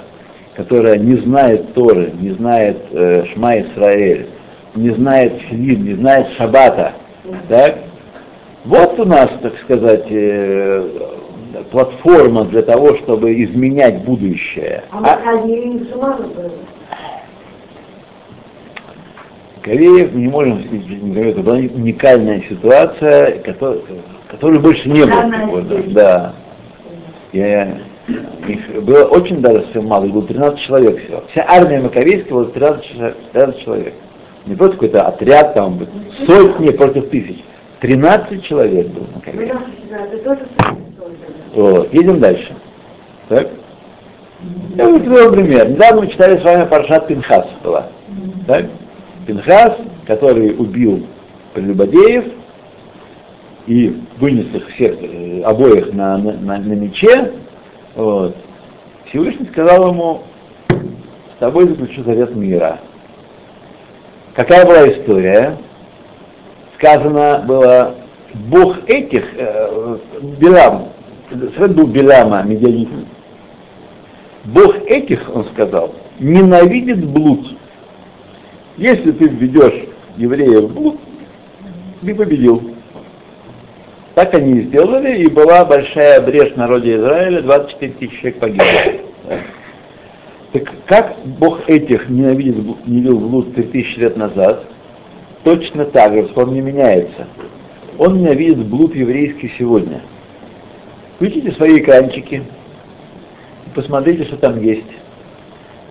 которое 0.55 0.97
не 0.97 1.17
знает 1.17 1.75
Торы, 1.75 2.13
не 2.19 2.31
знает 2.31 2.79
э, 2.93 3.25
Шма 3.27 3.61
Исраэль, 3.61 4.29
не 4.75 4.91
знает 4.91 5.35
Филин, 5.43 5.85
не 5.85 5.95
знает 5.95 6.29
Шабата, 6.39 6.95
так? 7.49 7.79
Вот 8.65 8.99
у 8.99 9.05
нас, 9.05 9.31
так 9.41 9.57
сказать, 9.59 10.07
э, 10.11 10.89
платформа 11.71 12.45
для 12.45 12.63
того, 12.63 12.95
чтобы 12.97 13.43
изменять 13.43 14.05
будущее. 14.05 14.85
А, 14.91 14.99
а 14.99 15.37
Кореев 19.63 20.13
не 20.13 20.29
можем 20.29 20.63
говорить, 21.13 21.35
это 21.35 21.43
была 21.43 21.57
уникальная 21.57 22.43
ситуация, 22.49 23.39
которой, 23.43 23.83
которой 24.31 24.59
больше 24.61 24.89
не 24.89 25.05
было. 25.05 25.63
Да. 25.89 26.35
Я, 27.33 27.79
их 28.47 28.83
было 28.83 29.05
очень 29.05 29.41
даже 29.41 29.67
все 29.71 29.83
мало, 29.83 30.05
их 30.07 30.13
было 30.13 30.27
13 30.27 30.59
человек 30.61 31.05
всего. 31.05 31.23
Вся 31.31 31.45
армия 31.47 31.81
Маковейская 31.81 32.33
была 32.33 32.45
13, 32.47 33.15
13 33.33 33.61
человек. 33.63 33.95
Не 34.47 34.55
просто 34.55 34.77
какой-то 34.77 35.07
отряд, 35.07 35.55
там, 35.55 35.87
сотни 36.27 36.71
против 36.71 37.11
тысяч. 37.11 37.45
13 37.81 38.43
человек 38.43 38.89
было. 38.89 39.07
Вот, 41.55 41.93
едем 41.93 42.21
дальше. 42.21 42.55
Так? 43.29 43.49
Я 44.75 44.89
вот 44.89 45.03
привел 45.03 45.33
пример. 45.33 45.71
Недавно 45.71 46.03
мы 46.03 46.09
читали 46.09 46.39
с 46.39 46.45
вами 46.45 46.69
Паршат 46.69 47.09
Пинхас 47.09 47.47
была. 47.63 47.89
Так? 48.47 48.67
Пинхас, 49.27 49.77
который 50.07 50.55
убил 50.57 51.07
прелюбодеев 51.55 52.25
и 53.67 54.01
вынес 54.19 54.47
их 54.55 54.69
всех 54.71 54.97
э, 55.03 55.43
обоих 55.43 55.93
на, 55.93 56.17
на, 56.17 56.33
на, 56.33 56.59
на 56.59 56.73
мече, 56.73 57.33
вот. 57.95 58.37
Всевышний 59.07 59.49
сказал 59.49 59.89
ему, 59.91 60.23
с 60.71 61.39
тобой 61.41 61.69
заключу 61.69 62.05
завет 62.05 62.35
мира. 62.35 62.79
Какая 64.39 64.65
была 64.65 64.89
история? 64.89 65.59
Сказано 66.77 67.43
было, 67.45 67.97
Бог 68.35 68.89
этих, 68.89 69.25
э, 69.37 69.99
Билам, 70.39 70.91
Свет 71.57 71.75
был 71.75 71.89
Билама, 71.89 72.45
медианит. 72.45 72.89
Бог 74.45 74.77
этих, 74.87 75.29
он 75.35 75.45
сказал, 75.47 75.93
ненавидит 76.21 77.05
блуд. 77.05 77.49
Если 78.77 79.11
ты 79.11 79.27
введешь 79.27 79.89
евреев 80.17 80.71
в 80.71 80.73
блуд, 80.73 81.01
ты 82.01 82.15
победил. 82.15 82.77
Так 84.15 84.35
они 84.35 84.61
и 84.61 84.63
сделали, 84.69 85.17
и 85.17 85.27
была 85.29 85.65
большая 85.65 86.21
брешь 86.21 86.53
в 86.53 86.57
народе 86.57 86.95
Израиля, 86.95 87.43
24 87.43 87.93
тысячи 87.95 88.21
человек 88.21 88.39
погибло. 88.39 88.67
Так 90.53 90.73
как 90.87 91.17
Бог 91.25 91.69
этих 91.69 92.09
ненавидит, 92.09 92.87
не 92.87 92.97
видел 93.01 93.19
блуд 93.19 93.55
3000 93.55 93.99
лет 93.99 94.17
назад, 94.17 94.65
точно 95.45 95.85
так 95.85 96.13
же, 96.15 96.31
он 96.35 96.55
не 96.55 96.61
меняется. 96.61 97.27
Он 97.99 98.19
ненавидит 98.19 98.65
блуд 98.67 98.95
еврейский 98.95 99.53
сегодня. 99.59 100.03
Включите 101.17 101.53
свои 101.53 101.79
экранчики 101.79 102.45
посмотрите, 103.79 104.25
что 104.25 104.37
там 104.37 104.61
есть. 104.61 104.91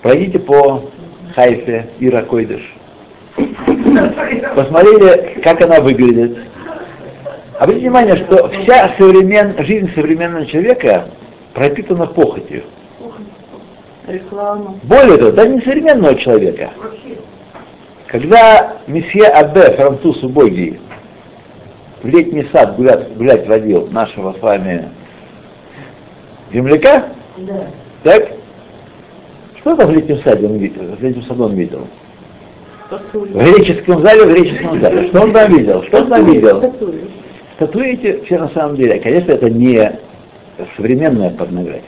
Пройдите 0.02 0.39
по 0.39 0.89
Хайфе 1.34 1.89
и 2.00 2.10
Ракойдыш. 2.10 2.76
Посмотрите, 4.56 5.39
как 5.41 5.62
она 5.62 5.80
выглядит. 5.80 6.38
Обратите 7.60 7.88
внимание, 7.88 8.17
что 8.17 8.50
вся 8.50 8.93
современ... 8.98 9.56
жизнь 9.60 9.89
современного 9.96 10.46
человека 10.46 11.10
пропитана 11.54 12.08
похотью. 12.08 12.63
Реклама. 14.08 14.80
Более 14.84 15.17
того, 15.17 15.32
даже 15.32 15.50
не 15.50 15.62
современного 15.62 16.15
человека. 16.15 16.72
Когда 18.08 18.78
месье 18.88 19.28
Абе, 19.28 19.76
француз 19.76 20.24
убогий, 20.24 20.80
в 22.02 22.08
летний 22.08 22.48
сад 22.54 22.78
гулять, 22.78 23.15
гулять 23.17 23.48
водил 23.48 23.88
нашего 23.88 24.34
с 24.34 24.41
вами 24.41 24.89
земляка? 26.54 27.08
Да. 27.38 27.67
Так? 28.04 28.32
Что 29.58 29.76
там 29.76 29.89
в 29.89 29.93
летнем 29.93 30.22
саде 30.24 30.48
он 30.48 30.58
видел? 30.58 30.84
В 30.84 31.04
летнем 31.04 31.24
саду 31.24 31.43
он 31.46 31.56
видел? 31.56 31.88
В 32.89 33.54
греческом 33.54 34.02
зале, 34.02 34.24
в 34.24 34.34
греческом 34.34 34.80
зале. 34.80 35.08
Что 35.10 35.22
он 35.24 35.34
там 35.34 35.54
видел? 35.54 35.84
Что 35.84 35.98
он 35.98 36.10
там 36.10 36.26
видел? 36.26 36.74
Статуи 37.56 37.93
эти 37.93 38.24
все 38.24 38.38
на 38.38 38.50
самом 38.50 38.78
деле, 38.78 39.00
конечно, 39.00 39.32
это 39.34 39.50
не 39.50 40.00
современная 40.78 41.32
порнография. 41.32 41.84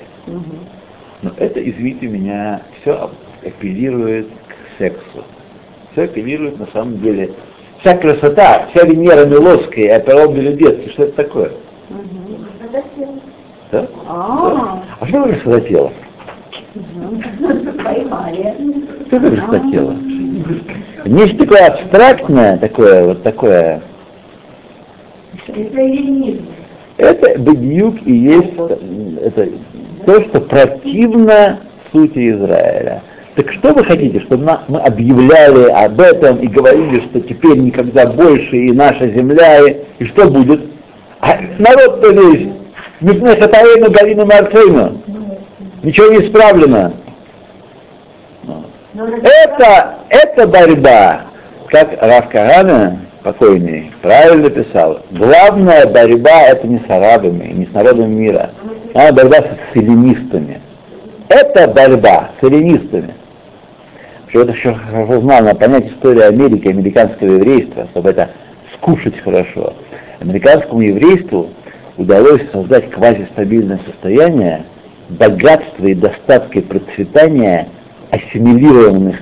Но 1.21 1.31
это, 1.37 1.59
извините 1.61 2.07
меня, 2.07 2.61
все 2.81 3.09
апеллирует 3.45 4.27
к 4.47 4.79
сексу. 4.81 5.23
Все 5.91 6.03
апеллирует 6.03 6.59
на 6.59 6.67
самом 6.67 6.99
деле. 7.01 7.31
Вся 7.79 7.97
красота, 7.97 8.67
вся 8.71 8.85
Венера 8.85 9.25
Миловская, 9.25 9.97
Аперон 9.97 10.33
Белюдецкий, 10.33 10.91
что 10.91 11.03
это 11.03 11.23
такое? 11.23 11.51
Да? 13.71 13.87
А, 14.07 14.83
А 14.99 15.07
что 15.07 15.21
такое 15.23 15.39
красотело? 15.39 15.91
поймали. 17.83 18.53
Что 19.07 19.19
такое 19.19 19.37
красотело? 19.37 19.95
Нечто 21.05 21.37
такое 21.37 21.67
абстрактное, 21.67 22.57
такое, 22.57 23.05
вот 23.05 23.23
такое. 23.23 23.81
Это. 25.47 26.41
Это 26.97 27.39
бедюк 27.39 27.95
и 28.05 28.13
есть 28.13 28.53
это, 29.23 29.47
то, 30.05 30.21
что 30.21 30.41
противно 30.41 31.59
сути 31.91 32.31
Израиля. 32.31 33.03
Так 33.35 33.51
что 33.51 33.73
вы 33.73 33.83
хотите, 33.83 34.19
чтобы 34.21 34.57
мы 34.67 34.79
объявляли 34.79 35.69
об 35.71 35.99
этом 36.01 36.37
и 36.37 36.47
говорили, 36.47 37.01
что 37.01 37.21
теперь 37.21 37.57
никогда 37.57 38.07
больше 38.07 38.55
и 38.55 38.71
наша 38.71 39.07
земля, 39.07 39.67
и, 39.67 39.77
и 39.99 40.05
что 40.05 40.29
будет? 40.29 40.61
А 41.21 41.37
народ-то 41.57 42.11
весь, 42.11 42.49
Мифне 43.01 43.35
Хатаэйну 43.35 43.91
Галину 43.91 44.25
Марцейну. 44.25 45.01
Ничего 45.83 46.07
не 46.07 46.27
исправлено. 46.27 46.93
Но 48.43 49.05
Это, 49.05 49.99
это 50.09 50.47
борьба, 50.47 51.21
как 51.67 51.97
Раф 52.01 52.27
Кагана, 52.29 52.99
покойный, 53.23 53.91
правильно 54.01 54.49
писал. 54.49 54.99
Главная 55.11 55.85
борьба 55.85 56.41
это 56.47 56.67
не 56.67 56.79
с 56.79 56.89
арабами, 56.89 57.53
не 57.53 57.65
с 57.65 57.71
народами 57.71 58.13
мира, 58.13 58.49
а 58.93 59.11
борьба 59.11 59.37
с 59.37 59.75
эллинистами. 59.75 60.59
Это 61.29 61.67
борьба 61.67 62.31
с 62.39 62.43
эллинистами. 62.43 63.13
Что 64.27 64.41
это 64.41 64.51
еще 64.51 64.73
хорошо 64.73 65.21
знал, 65.21 65.43
надо 65.43 65.59
понять 65.59 65.87
историю 65.87 66.27
Америки, 66.27 66.67
американского 66.67 67.35
еврейства, 67.35 67.87
чтобы 67.91 68.11
это 68.11 68.29
скушать 68.75 69.19
хорошо. 69.19 69.73
Американскому 70.19 70.81
еврейству 70.81 71.49
удалось 71.97 72.41
создать 72.51 72.89
квазистабильное 72.91 73.79
состояние 73.85 74.65
богатства 75.09 75.85
и 75.85 75.95
достатка 75.95 76.59
и 76.59 76.61
процветания 76.61 77.69
ассимилированных, 78.11 79.17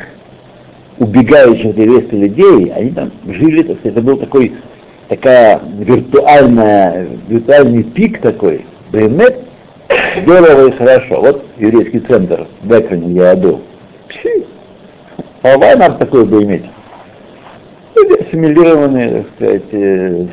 убегающих 0.97 1.71
от 1.71 1.77
еврейства 1.77 2.15
людей, 2.15 2.71
они 2.73 2.91
там 2.91 3.11
жили, 3.27 3.63
так 3.63 3.79
сказать, 3.79 3.97
это 3.97 4.01
был 4.01 4.17
такой, 4.17 4.53
такая 5.07 5.61
виртуальная, 5.79 7.07
виртуальный 7.27 7.83
пик 7.83 8.19
такой, 8.19 8.65
Беймет, 8.91 9.46
здорово 10.23 10.67
и 10.67 10.71
хорошо. 10.71 11.21
Вот 11.21 11.45
еврейский 11.57 11.99
центр 11.99 12.47
Экроне 12.63 13.13
я 13.13 13.35
был. 13.35 13.61
Давай 15.43 15.75
нам 15.77 15.97
такое 15.97 16.25
бы 16.25 16.43
иметь. 16.43 16.65
Люди 17.95 18.21
ассимилированные, 18.21 19.09
так 19.09 19.25
сказать, 19.35 19.63
э, 19.71 20.27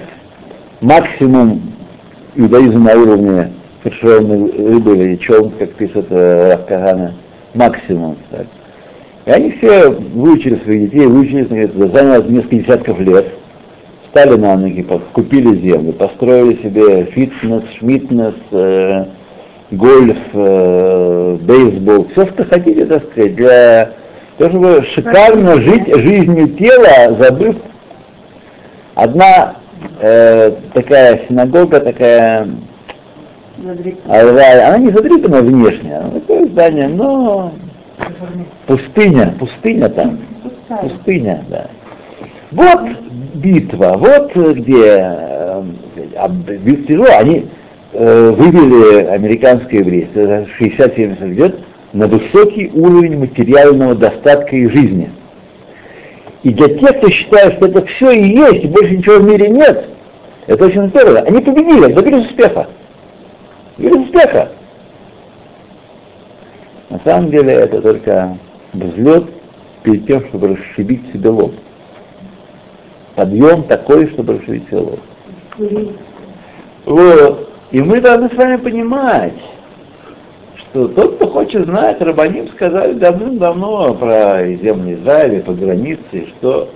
максимум 0.81 1.63
иудаизма 2.35 2.95
на 2.95 3.01
уровне 3.01 3.53
фаршированной 3.83 4.51
рыбы 4.51 4.97
или 4.97 5.17
чем, 5.17 5.51
как 5.51 5.73
пишет 5.75 6.07
э, 6.11 6.53
Рафкагана, 6.53 7.15
максимум. 7.55 8.17
Так. 8.31 8.47
И 9.27 9.31
они 9.31 9.53
все 9.53 9.91
выучили 9.91 10.57
своих 10.65 10.91
детей, 10.91 11.07
выучили, 11.07 11.45
говорит, 11.45 11.95
занялось 11.95 12.29
несколько 12.29 12.57
десятков 12.57 13.01
лет, 13.01 13.27
стали 14.11 14.37
на 14.37 14.57
ноги, 14.57 14.87
купили 15.13 15.57
землю, 15.61 15.93
построили 15.93 16.61
себе 16.63 17.05
фитнес, 17.05 17.63
шмитнес, 17.79 18.35
э, 18.51 19.07
гольф, 19.77 20.19
э, 20.33 21.39
бейсбол, 21.41 22.09
все, 22.13 22.27
что 22.27 22.45
хотите, 22.45 22.87
так 22.87 23.05
сказать, 23.11 23.37
для 23.37 23.91
того, 24.39 24.51
чтобы 24.51 24.83
шикарно 24.95 25.61
жить 25.61 25.95
жизнью 25.95 26.49
тела, 26.49 27.17
забыв. 27.19 27.57
Одна 28.95 29.57
э, 30.01 30.53
такая 30.73 31.27
синагога, 31.27 31.81
такая 31.81 32.49
Алвай, 34.09 34.63
она 34.63 34.79
не 34.79 34.91
задрипана 34.91 35.41
внешне, 35.41 35.97
она 35.97 36.11
такое 36.11 36.47
здание, 36.47 36.89
но 36.89 37.53
пустыня, 38.67 39.35
пустыня 39.39 39.89
там, 39.89 40.19
пустыня, 40.81 41.45
да. 41.49 41.67
Вот 42.51 42.81
битва, 43.35 43.95
вот 43.97 44.35
где 44.35 44.85
э, 44.87 45.63
а, 46.17 46.31
тяжело, 46.87 47.07
они 47.19 47.49
э, 47.95 48.31
вывели 48.31 49.07
американское 49.07 49.81
еврейство, 49.81 50.47
60-70 50.61 51.27
лет, 51.35 51.55
на 51.93 52.09
высокий 52.09 52.71
уровень 52.75 53.19
материального 53.19 53.95
достатка 53.95 54.57
и 54.57 54.69
жизни. 54.69 55.11
И 56.43 56.53
для 56.53 56.69
тех, 56.69 56.99
кто 56.99 57.09
считает, 57.09 57.55
что 57.55 57.67
это 57.67 57.87
все 57.87 58.11
и 58.11 58.37
есть, 58.37 58.65
и 58.65 58.69
больше 58.69 58.97
ничего 58.97 59.17
в 59.17 59.25
мире 59.25 59.49
нет, 59.49 59.89
это 60.47 60.67
очень 60.67 60.89
здорово. 60.89 61.21
Они 61.21 61.41
победили, 61.41 61.93
добились 61.93 62.27
успеха. 62.27 62.67
Добились 63.79 64.07
успеха. 64.07 64.51
На 66.91 67.01
самом 67.05 67.31
деле 67.31 67.53
это 67.53 67.81
только 67.81 68.37
взлет 68.73 69.25
перед 69.83 70.07
тем, 70.07 70.27
чтобы 70.27 70.49
расшибить 70.49 71.13
себе 71.13 71.31
лоб. 71.31 71.55
Подъем 73.15 73.63
такой, 73.65 74.09
чтобы 74.09 74.39
расшибить 74.39 74.67
себе 74.69 74.79
лоб. 74.79 75.01
Вот. 76.85 77.54
И 77.75 77.83
мы 77.83 78.01
должны 78.01 78.31
с 78.31 78.35
вами 78.35 78.57
понимать, 78.59 79.35
что 80.55 80.87
тот, 80.87 81.17
кто 81.17 81.27
хочет 81.27 81.67
знать, 81.67 82.01
Рабаним 82.01 82.47
сказали 82.51 82.93
давным-давно 82.93 83.95
про 83.95 84.47
земли 84.47 84.95
Израиля, 84.95 85.43
по 85.43 85.55
границе, 85.55 86.29
что 86.29 86.71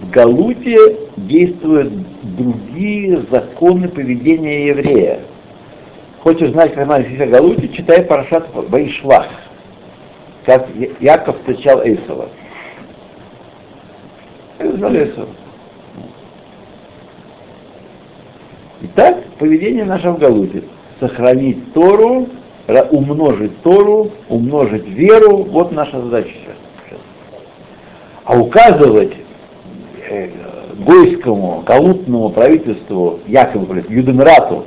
в 0.00 0.08
Галуте 0.08 0.96
действуют 1.18 1.92
другие 2.22 3.26
законы 3.30 3.90
поведения 3.90 4.68
еврея. 4.68 5.20
Хочешь 6.20 6.48
знать, 6.52 6.72
как 6.72 6.88
надо 6.88 7.04
себя 7.10 7.26
Галуте, 7.26 7.68
читай 7.68 8.02
Парашат 8.02 8.48
Ваишлах, 8.54 9.28
как 10.46 10.66
Яков 11.00 11.36
встречал 11.40 11.82
Эйсова. 11.82 12.30
Эйсова. 14.58 15.28
Итак, 18.82 19.24
поведение 19.38 19.84
наше 19.84 20.10
в 20.10 20.18
Галуте. 20.18 20.64
Сохранить 21.00 21.72
Тору 21.72 22.28
умножить 22.90 23.60
Тору, 23.62 24.12
умножить 24.28 24.88
веру, 24.88 25.44
вот 25.44 25.72
наша 25.72 26.00
задача 26.00 26.30
сейчас. 26.30 26.98
А 28.24 28.38
указывать 28.38 29.14
э, 30.08 30.28
гойскому, 30.78 31.62
галутному 31.66 32.30
правительству, 32.30 33.20
якобы 33.26 33.84
Юденрату, 33.88 34.66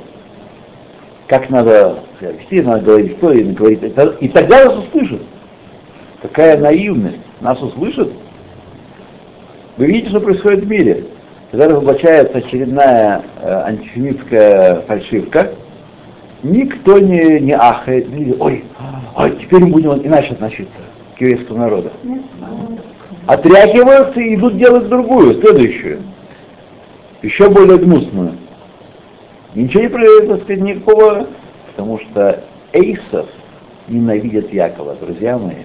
как 1.26 1.50
надо 1.50 2.00
вести, 2.20 2.62
надо 2.62 2.84
говорить, 2.84 3.16
что 3.18 3.32
и 3.32 3.42
говорить, 3.42 3.82
и 4.20 4.28
тогда 4.28 4.66
нас 4.66 4.84
услышат. 4.86 5.22
Какая 6.22 6.58
наивность, 6.58 7.18
нас 7.40 7.60
услышат. 7.60 8.12
Вы 9.76 9.86
видите, 9.86 10.10
что 10.10 10.20
происходит 10.20 10.64
в 10.64 10.68
мире. 10.68 11.04
Когда 11.50 11.68
разоблачается 11.68 12.38
очередная 12.38 13.22
э, 13.40 13.62
антисемитская 13.66 14.80
фальшивка, 14.82 15.52
никто 16.42 16.98
не, 16.98 17.38
не 17.40 17.52
ахает, 17.52 18.08
не 18.08 18.34
ой, 18.34 18.64
ой, 19.14 19.38
теперь 19.40 19.60
мы 19.60 19.68
будем 19.68 19.92
иначе 20.04 20.32
относиться 20.32 20.72
к 21.16 21.20
еврейскому 21.20 21.60
народу. 21.60 21.90
Отряхиваются 23.26 24.20
и 24.20 24.34
идут 24.34 24.56
делать 24.56 24.88
другую, 24.88 25.40
следующую, 25.40 26.02
еще 27.22 27.48
более 27.48 27.78
гнусную. 27.78 28.32
Ничего 29.54 29.84
не 29.84 29.88
происходит, 29.88 30.42
сказать, 30.42 30.62
никакого, 30.62 31.26
потому 31.68 32.00
что 32.00 32.42
Эйсов 32.72 33.28
ненавидят 33.86 34.52
Якова, 34.52 34.96
друзья 34.96 35.38
мои. 35.38 35.62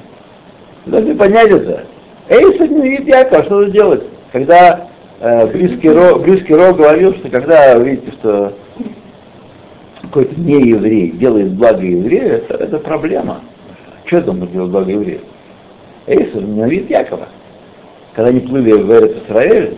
Вы 0.85 0.91
должны 0.91 1.15
понять 1.15 1.49
это. 1.49 1.85
Эйсов 2.29 2.69
ненавидит 2.69 3.07
Якова, 3.07 3.43
что 3.43 3.63
же 3.63 3.71
делать? 3.71 4.03
Когда 4.31 4.90
близкий, 5.21 5.89
Ро, 5.89 6.19
близкий 6.19 6.53
Ро 6.53 6.73
говорил, 6.73 7.13
что 7.15 7.29
когда 7.29 7.75
видите, 7.75 8.11
что 8.13 8.53
какой-то 10.01 10.39
не 10.39 10.69
еврей 10.69 11.11
делает 11.11 11.53
благо 11.53 11.81
еврею, 11.81 12.33
это, 12.37 12.55
это 12.55 12.79
проблема. 12.79 13.41
Что 14.05 14.17
это 14.17 14.31
он 14.31 14.47
делать 14.47 14.71
благо 14.71 14.91
еврею? 14.91 15.21
Эйсов 16.07 16.41
ненавидит 16.41 16.89
Якова. 16.89 17.27
Когда 18.13 18.29
они 18.29 18.41
плыли 18.41 18.73
в 18.73 18.91
Эрец 18.91 19.23
Израиль, 19.25 19.77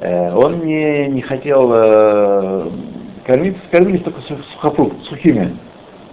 э, 0.00 0.34
он 0.34 0.64
не, 0.64 1.06
не 1.08 1.20
хотел 1.20 1.70
э, 1.72 2.70
кормиться, 3.24 3.60
кормились 3.70 4.02
только 4.02 4.20
сухофрукт, 4.54 5.04
сухими, 5.04 5.56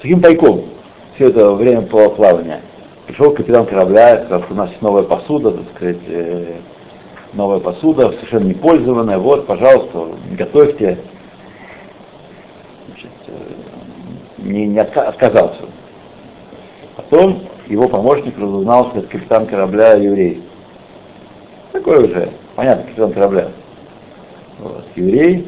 сухим 0.01 0.21
пайком 0.21 0.65
все 1.15 1.29
это 1.29 1.51
время 1.51 1.81
плавания. 1.83 2.61
Пришел 3.07 3.31
капитан 3.31 3.65
корабля, 3.65 4.23
сказал, 4.25 4.43
что 4.43 4.53
у 4.53 4.57
нас 4.57 4.69
новая 4.81 5.03
посуда, 5.03 5.51
так 5.51 5.65
сказать, 5.75 5.97
э, 6.07 6.53
новая 7.33 7.59
посуда, 7.59 8.11
совершенно 8.11 8.45
не 8.45 8.53
пользованная, 8.53 9.17
вот, 9.17 9.47
пожалуйста, 9.47 10.15
готовьте 10.37 10.99
не, 14.37 14.67
не 14.67 14.79
отказался. 14.79 15.63
Потом 16.95 17.43
его 17.67 17.87
помощник 17.87 18.37
разузнал, 18.37 18.89
что 18.89 18.99
это 18.99 19.07
капитан 19.07 19.45
корабля 19.45 19.93
еврей. 19.93 20.43
Такой 21.71 22.05
уже, 22.05 22.29
понятно, 22.55 22.83
капитан 22.83 23.13
корабля. 23.13 23.47
Вот, 24.59 24.85
еврей, 24.95 25.47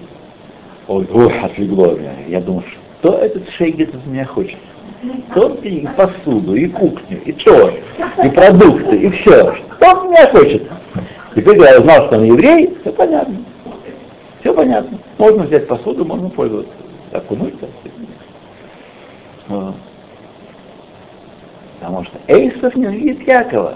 ой, 0.88 1.08
ой, 1.14 1.40
отлегло 1.40 1.96
меня. 1.96 2.14
Я 2.28 2.42
думал, 2.42 2.64
что 3.00 3.18
этот 3.18 3.50
шейгет 3.50 3.94
от 3.94 4.06
меня 4.06 4.26
хочет? 4.26 4.58
Только 5.34 5.68
и 5.68 5.86
посуду, 5.96 6.56
и 6.56 6.68
кухню, 6.68 7.22
и 7.26 7.32
то, 7.34 7.72
и 8.24 8.30
продукты, 8.30 8.98
и 8.98 9.10
все. 9.12 9.54
Что 9.54 9.94
он 9.94 10.10
меня 10.10 10.28
хочет? 10.32 10.64
Теперь, 11.36 11.60
я 11.60 11.80
узнал, 11.80 12.08
что 12.08 12.16
он 12.16 12.24
еврей, 12.24 12.78
все 12.82 12.92
понятно. 12.94 13.36
Все 14.40 14.54
понятно. 14.54 14.98
Можно 15.18 15.44
взять 15.44 15.68
посуду, 15.68 16.06
можно 16.06 16.30
пользоваться. 16.30 16.72
Окунуться. 17.12 17.68
Потому 21.80 22.04
что 22.06 22.18
Эйсов 22.28 22.76
не 22.76 22.88
видит 22.88 23.28
Якова. 23.28 23.76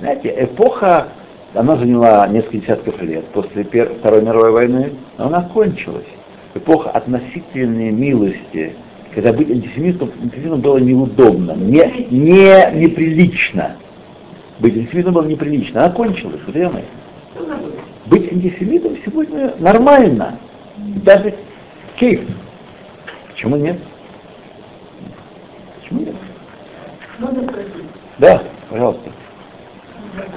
Знаете, 0.00 0.34
эпоха, 0.38 1.08
она 1.54 1.76
заняла 1.76 2.26
несколько 2.28 2.58
десятков 2.58 3.00
лет 3.02 3.24
после 3.26 3.64
Второй 3.64 4.22
мировой 4.22 4.52
войны, 4.52 4.92
но 5.18 5.26
она 5.26 5.42
кончилась. 5.42 6.06
Эпоха 6.54 6.90
относительной 6.90 7.92
милости, 7.92 8.74
когда 9.14 9.32
быть 9.32 9.50
антисемитом, 9.50 10.10
антисемитом 10.22 10.60
было 10.60 10.78
неудобно, 10.78 11.52
не, 11.52 12.06
не 12.10 12.72
неприлично. 12.74 13.76
Быть 14.58 14.76
антисемитом 14.76 15.14
было 15.14 15.26
неприлично. 15.26 15.84
Она 15.84 15.92
кончилась, 15.92 16.40
друзья 16.42 16.70
мои. 16.70 16.84
Быть 18.06 18.32
антисемитом 18.32 18.96
сегодня 19.04 19.54
нормально. 19.58 20.38
Даже 20.76 21.34
кейф. 21.96 22.22
Почему 23.28 23.56
нет? 23.56 23.78
Почему 25.80 26.00
нет? 26.00 26.14
Можно 27.18 27.42
спросить? 27.42 27.72
Да, 28.18 28.42
пожалуйста. 28.70 29.10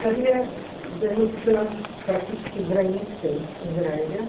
Когда 0.04 0.46
даются 1.00 1.68
практически 2.06 2.72
границы 2.72 3.42
Израиля, 3.64 4.26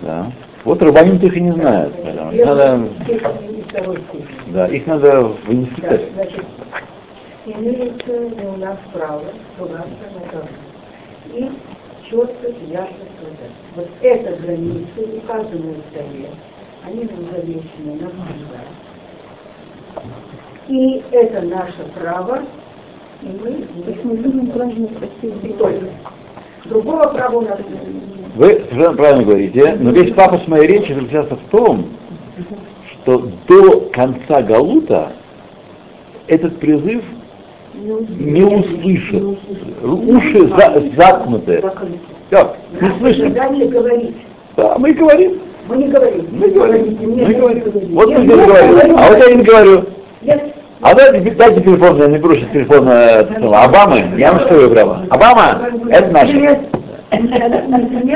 Да. 0.00 0.32
Вот 0.64 0.80
рабаним 0.80 1.16
их 1.16 1.36
и 1.36 1.40
не 1.40 1.50
знают. 1.52 1.92
их 1.98 2.46
надо, 2.46 2.88
да, 4.46 4.66
их 4.68 4.86
надо 4.86 5.22
вынести 5.44 5.80
Да, 5.80 5.98
значит, 6.14 6.44
имеется 7.46 8.46
у 8.46 8.56
нас 8.56 8.78
право 8.92 9.24
ссылаться 9.56 9.88
на 10.14 10.20
закон. 10.20 10.48
И 11.32 11.50
четко 12.08 12.48
и 12.48 12.70
ясно 12.70 13.04
сказать. 13.16 13.52
Вот 13.74 13.88
эта 14.02 14.36
граница, 14.42 15.00
указанная 15.16 15.74
в 15.74 15.90
столе, 15.90 16.30
они 16.84 17.04
нам 17.04 17.24
завешены 17.30 18.00
навсегда. 18.00 18.62
И 20.68 21.02
это 21.10 21.42
наше 21.42 21.84
право, 21.98 22.42
и 23.22 23.26
мы 23.26 23.66
и 25.22 25.52
только. 25.54 25.86
Другого 26.64 27.08
права 27.08 27.38
у 27.38 27.42
нас 27.42 27.58
нет. 27.58 27.80
Вы 28.36 28.46
совершенно 28.70 28.96
правильно 28.96 29.24
говорите, 29.24 29.76
но 29.80 29.90
весь 29.90 30.14
пафос 30.14 30.46
моей 30.46 30.68
речи 30.68 30.92
заключается 30.92 31.36
в 31.36 31.50
том, 31.50 31.88
что 32.86 33.30
до 33.48 33.80
конца 33.92 34.42
Галута 34.42 35.12
этот 36.28 36.58
призыв 36.60 37.04
не 37.74 38.42
услышат. 38.44 39.22
Уши 39.82 40.48
за- 40.48 40.82
заткнуты. 40.96 41.62
Как? 42.30 42.56
Не 43.50 43.66
говорить. 43.66 44.16
Да, 44.56 44.76
мы 44.78 44.92
говорим. 44.92 45.40
Мы 45.68 45.76
не 45.76 45.88
говорим. 45.88 46.26
Мы 46.32 46.48
говорим. 46.48 46.98
Мы 47.00 47.34
говорим. 47.34 47.94
Вот 47.94 48.08
мы 48.08 48.24
говорим. 48.26 48.96
А 48.98 49.08
вот 49.08 49.18
я 49.18 49.34
не 49.34 49.42
говорю. 49.42 49.84
А 50.84 50.94
дайте, 50.94 51.30
дайте 51.30 51.60
телефон, 51.60 51.96
я 51.98 52.08
не 52.08 52.18
беру 52.18 52.34
сейчас 52.34 52.50
телефон 52.52 52.88
э, 52.88 53.20
Обамы. 53.54 54.02
Я 54.18 54.32
вам 54.32 54.40
скажу 54.42 54.68
прямо. 54.70 55.06
Обама, 55.10 55.60
это 55.88 56.10
наш. 56.10 56.28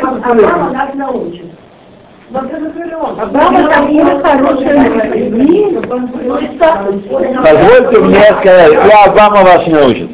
Обама 0.02 0.70
нас 0.72 0.94
научит. 0.94 1.44
Позвольте 7.42 8.00
мне 8.00 8.24
сказать, 8.40 8.72
я 8.72 9.04
Обама 9.04 9.42
вас 9.42 9.66
не 9.66 9.72
научит. 9.72 10.10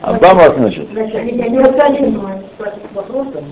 Обама 0.00 0.38
вас 0.40 0.56
не 0.56 0.62
научит. 0.62 0.88
Значит, 0.92 1.14
я 1.14 1.48
не 1.48 1.58
с 1.60 2.94
вопросом. 2.94 3.44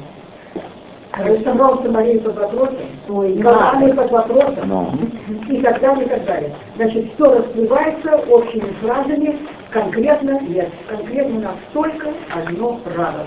Собрался 1.44 1.90
Мария 1.90 2.20
под 2.20 2.36
вопросом, 2.36 2.76
Галаны 3.08 3.92
под 3.92 4.10
вопросом, 4.10 5.10
и 5.48 5.60
так 5.60 5.80
далее, 5.80 6.04
и 6.04 6.08
так 6.08 6.24
далее. 6.26 6.54
Значит, 6.76 7.06
все 7.14 7.34
расплывается 7.34 8.16
общими 8.30 8.72
фразами, 8.80 9.38
конкретно 9.70 10.38
нет. 10.40 10.68
Конкретно 10.88 11.38
у 11.38 11.40
нас 11.40 11.56
только 11.72 12.08
одно 12.34 12.78
право. 12.84 13.26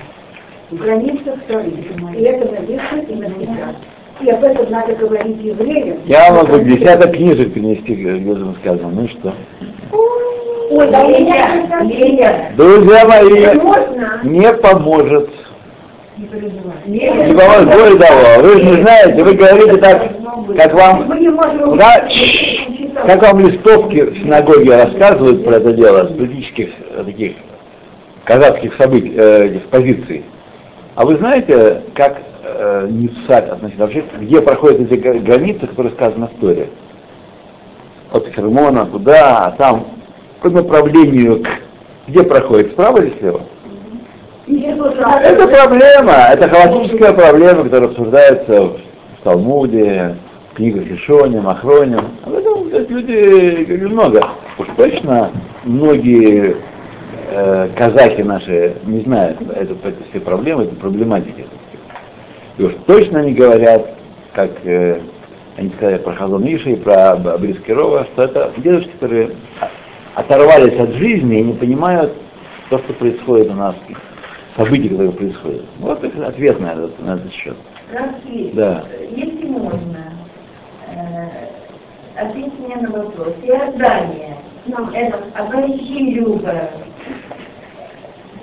Граница 0.72 1.36
вторых. 1.46 1.74
И 2.16 2.22
это 2.22 2.50
навечно 2.50 2.98
и 3.00 3.16
навсегда. 3.16 3.76
И 4.22 4.30
об 4.30 4.44
этом 4.44 4.72
надо 4.72 4.94
говорить 4.96 5.42
евреям. 5.42 5.98
Я 6.06 6.32
могу 6.32 6.60
десяток 6.60 7.14
книжек 7.14 7.54
принести, 7.54 7.94
где 7.94 8.36
там 8.36 8.56
сказано. 8.62 8.90
Ну 8.90 9.04
и 9.04 9.08
что? 9.08 9.34
Ой, 10.72 10.88
Леня, 10.88 11.84
Леня, 11.84 12.52
Друзья 12.56 13.06
мои, 13.06 13.48
не 14.24 14.54
поможет. 14.54 15.30
Не 16.18 17.00
Не 17.00 17.34
поможет 17.34 17.66
более 17.66 18.00
того. 18.00 18.42
Вы 18.42 18.58
же 18.58 18.64
не 18.64 18.82
знаете, 18.82 19.24
вы 19.24 19.34
говорите 19.34 19.78
так, 19.78 20.04
как 20.56 20.74
вам, 20.74 21.20
не 21.20 21.78
да, 21.78 22.08
как 23.06 23.22
вам 23.22 23.46
листовки 23.46 24.04
в 24.04 24.18
синагоге 24.20 24.76
рассказывают 24.78 25.44
про 25.44 25.56
это 25.56 25.74
дело, 25.74 26.06
с 26.06 26.18
политических 26.18 26.70
э, 26.96 27.04
таких 27.04 27.34
казахских 28.24 28.74
событий, 28.76 29.14
э, 29.18 29.60
позиций. 29.70 30.24
А 30.96 31.06
вы 31.06 31.18
знаете, 31.18 31.84
как 31.96 32.22
э, 32.44 32.88
Ницаль 32.90 33.46
относится, 33.46 33.82
вообще, 33.82 34.04
где 34.20 34.42
проходят 34.42 34.82
эти 34.82 35.00
гра- 35.00 35.20
границы, 35.20 35.68
которые 35.68 35.94
сказаны 35.94 36.28
в 36.28 36.40
Торе? 36.42 36.68
От 38.12 38.28
Хермона 38.28 38.86
туда, 38.86 39.46
а 39.46 39.52
там 39.52 39.88
по 40.42 40.50
направлению 40.50 41.44
к... 41.44 41.48
Где 42.08 42.24
проходит, 42.24 42.72
справа 42.72 42.98
или 42.98 43.14
слева? 43.20 43.42
Это 44.48 45.48
проблема, 45.48 46.14
это 46.30 46.50
халатическая 46.50 47.14
проблема, 47.14 47.64
которая 47.64 47.90
обсуждается 47.90 48.62
в 48.64 48.78
Талмуде, 49.24 50.18
в 50.52 50.56
книгах 50.56 50.92
Ишоне, 50.92 51.40
Махроне. 51.40 51.98
Об 52.26 52.34
этом 52.34 52.64
говорят 52.68 52.90
люди 52.90 53.64
говорили 53.64 53.86
много. 53.86 54.22
Уж 54.58 54.68
точно 54.76 55.32
многие 55.64 56.58
э, 57.32 57.70
казахи 57.76 58.22
наши 58.22 58.76
не 58.84 59.00
знают 59.02 59.42
эту, 59.42 59.76
эту 59.76 60.04
все 60.10 60.20
проблемы, 60.20 60.64
эту 60.64 60.76
проблематики. 60.76 61.46
И 62.58 62.64
уж 62.64 62.74
точно 62.86 63.20
они 63.20 63.34
говорят, 63.34 63.88
как 64.34 64.52
э, 64.66 65.00
они 65.58 65.70
сказали 65.72 65.98
про 65.98 66.14
Хазон 66.14 66.46
Иша 66.46 66.70
и 66.70 66.76
про 66.76 67.16
Брискирова, 67.16 68.06
что 68.14 68.24
это 68.24 68.52
дедушки, 68.58 68.92
которые 68.92 69.32
оторвались 70.16 70.78
от 70.80 70.92
жизни 70.92 71.40
и 71.40 71.44
не 71.44 71.54
понимают 71.54 72.14
то, 72.70 72.80
что 72.80 72.94
происходит 72.94 73.52
у 73.52 73.56
нас, 73.56 73.76
события, 74.56 74.90
которые 74.90 75.12
происходят. 75.12 75.66
Вот 75.80 76.04
это 76.04 76.28
ответ 76.28 76.60
на 76.60 76.74
этот, 76.74 77.00
на 77.00 77.16
этот 77.16 77.34
счет. 77.34 77.56
Рафи, 77.92 78.52
Да. 78.54 78.84
если 79.16 79.46
можно, 79.48 80.14
э, 80.88 81.28
ответьте 82.18 82.52
мне 82.62 82.76
на 82.78 82.90
вопрос. 82.92 83.34
Иордания, 83.44 84.38
ну, 84.66 84.90
это 84.94 85.20
обращи 85.36 86.12
Люба. 86.12 86.70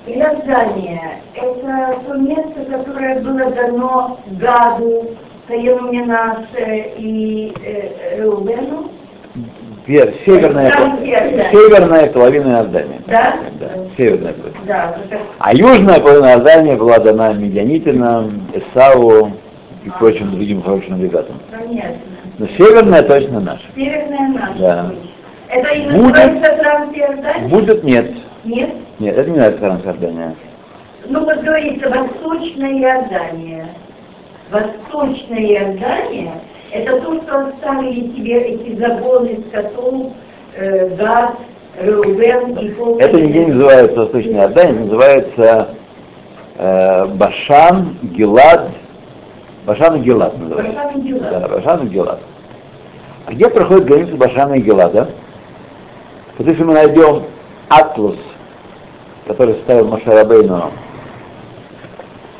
Иордания, 0.06 1.20
это 1.34 1.98
то 2.06 2.14
место, 2.14 2.64
которое 2.70 3.20
было 3.20 3.50
дано 3.50 4.18
Гаду, 4.40 5.16
Таену 5.46 5.92
Менаше 5.92 6.92
и 6.96 7.52
э, 7.62 8.22
Рубену, 8.24 8.90
Вер- 9.86 10.14
северная, 10.24 10.70
Там 10.70 10.98
север. 11.04 11.46
северная 11.50 12.06
половина 12.08 12.52
Иордании. 12.56 13.00
Да? 13.06 13.36
Да, 13.60 13.66
северная 13.96 14.32
половина. 14.34 14.60
да. 14.66 14.96
А 15.38 15.54
южная 15.54 16.00
половина 16.00 16.26
Иордании 16.32 16.74
была 16.74 16.98
дана 16.98 17.32
Медианитинам, 17.34 18.48
Исаву 18.54 19.32
и 19.84 19.90
прочим 19.90 20.30
другим 20.32 20.62
хорошим 20.62 20.98
навигатам. 20.98 21.36
понятно. 21.50 21.96
Но 22.38 22.46
северная 22.56 23.02
точно 23.02 23.40
наша. 23.40 23.64
Северная 23.74 24.28
наша. 24.28 24.54
Да. 24.58 24.92
Это 25.50 25.74
и 25.74 25.84
Будет. 25.90 25.96
называется 26.14 26.56
Трансиордания? 26.62 27.48
Будет 27.48 27.84
нет. 27.84 28.10
Нет? 28.48 28.70
Нет, 28.98 29.16
это 29.16 29.30
не 29.30 29.36
называется 29.36 29.60
Трансиордания. 29.60 30.36
Ну, 31.06 31.24
вот 31.24 31.38
говорится, 31.38 31.90
Восточная 31.90 32.72
Иордания. 32.80 33.68
Восточная 34.50 35.44
Иордания– 35.44 36.32
это 36.72 37.00
то, 37.00 37.22
что 37.22 37.48
оставили 37.48 38.08
тебе 38.08 38.40
эти 38.40 38.76
загоны 38.76 39.44
скотов, 39.48 40.12
э, 40.56 40.88
Гад, 40.96 41.34
Реубен 41.78 42.56
и 42.56 42.70
пол. 42.70 42.98
Это 42.98 43.20
нигде 43.20 43.44
не 43.44 43.52
называется 43.52 44.00
Восточная 44.00 44.40
Иордания, 44.40 44.80
называется 44.80 45.68
э, 46.56 47.06
Башан, 47.06 47.98
Гилад, 48.02 48.70
Башан 49.66 49.96
и 49.96 50.00
Гилад 50.00 50.38
называется. 50.38 50.72
Башан 50.72 51.00
и 51.00 51.02
Гилад. 51.02 51.30
Да, 51.30 51.48
Башан 51.48 51.86
и 51.86 51.90
Гилад. 51.90 52.20
А 53.26 53.32
где 53.32 53.50
проходит 53.50 53.84
граница 53.84 54.16
Башана 54.16 54.54
и 54.54 54.60
Гилада? 54.62 55.10
Вот 56.38 56.46
если 56.46 56.62
мы 56.62 56.72
найдем 56.72 57.24
атлас, 57.68 58.16
который 59.28 59.56
ставил 59.56 59.88
Машарабейну, 59.88 60.72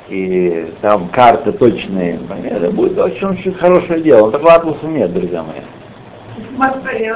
и 0.09 0.72
там 0.81 1.09
карты 1.09 1.53
точные, 1.53 2.18
это 2.51 2.70
будет 2.70 2.98
очень-очень 2.98 3.53
хорошее 3.55 4.01
дело. 4.01 4.27
Но 4.27 4.31
такого 4.33 4.55
атласа 4.55 4.87
нет, 4.87 5.12
друзья 5.12 5.44
мои. 5.44 5.61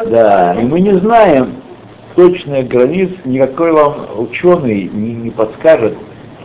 Да, 0.06 0.54
и 0.54 0.64
мы 0.64 0.80
не 0.80 0.92
знаем 0.98 1.54
точных 2.14 2.68
границ, 2.68 3.10
никакой 3.24 3.72
вам 3.72 3.94
ученый 4.18 4.90
не, 4.92 5.14
не 5.14 5.30
подскажет, 5.30 5.96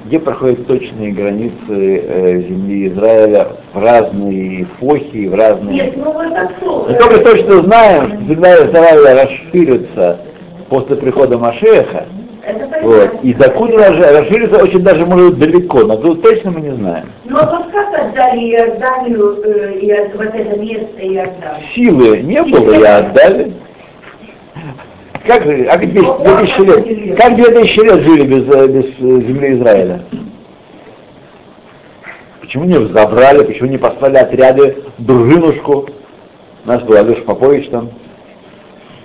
где 0.06 0.20
проходят 0.20 0.66
точные 0.66 1.12
границы 1.12 1.58
э, 1.70 2.42
земли 2.42 2.88
Израиля 2.88 3.48
в 3.74 3.84
разные 3.84 4.64
эпохи, 4.64 5.28
в 5.28 5.36
разные... 5.36 5.74
Нет, 5.74 5.98
ну 5.98 6.14
вот 6.14 6.34
так 6.34 6.52
Мы 6.62 6.94
только 6.94 7.20
точно 7.20 7.64
знаем, 7.64 8.08
что 8.08 8.34
земля 8.34 8.56
Израиля 8.66 9.24
расширится 9.26 10.20
после 10.70 10.96
прихода 10.96 11.38
Машеха. 11.38 12.06
Вот, 12.82 13.24
и 13.24 13.34
докуда 13.34 13.78
даже 13.78 14.04
расширится 14.04 14.64
очень 14.64 14.80
даже 14.80 15.06
может 15.06 15.38
быть 15.38 15.40
далеко, 15.40 15.80
но 15.82 15.98
тут 15.98 16.22
точно 16.22 16.52
мы 16.52 16.62
не 16.62 16.72
знаем. 16.72 17.12
Ну, 17.26 17.38
а 17.38 17.46
вот 17.46 17.72
как 17.72 17.94
отдали 17.94 18.52
Иорданию, 18.52 19.42
э, 19.44 19.80
и 19.80 19.92
вот 20.16 20.28
это 20.28 20.58
место 20.58 21.00
Иорданию? 21.00 21.68
Силы 21.76 22.18
не 22.22 22.42
было 22.44 22.72
и 22.72 22.84
отдали. 22.84 23.54
Как 25.26 25.46
а 25.46 25.78
как 25.78 25.92
2000 25.92 26.62
лет, 26.62 27.20
как 27.20 27.36
2000 27.36 27.80
лет 27.82 28.00
жили 28.04 28.24
без, 28.24 28.56
э, 28.56 28.68
без 28.68 28.86
э, 28.86 29.28
земли 29.28 29.58
Израиля? 29.58 30.02
Почему 32.40 32.64
не 32.64 32.88
забрали, 32.94 33.44
почему 33.44 33.70
не 33.70 33.78
послали 33.78 34.18
отряды 34.18 34.84
дружинушку? 35.00 35.90
Нас 36.64 36.82
был 36.84 36.96
Алеша 36.96 37.24
Попович 37.24 37.68
там. 37.70 37.90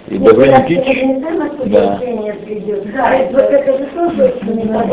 И 0.09 0.19
Бавлин 0.19 0.53
когда 0.53 0.61
Кич, 0.63 0.79
организуемое 0.79 1.51
Да. 1.67 2.01
Да, 2.93 3.19
вот 3.31 3.41
это 3.41 3.79
же 3.79 3.85
тоже 3.95 4.33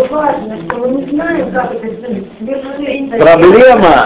важно, 0.10 0.58
что 0.66 0.76
мы 0.78 1.02
не 1.02 1.10
знаем, 1.10 1.52
как 1.52 1.74
это. 1.76 3.20
Проблема- 3.20 4.06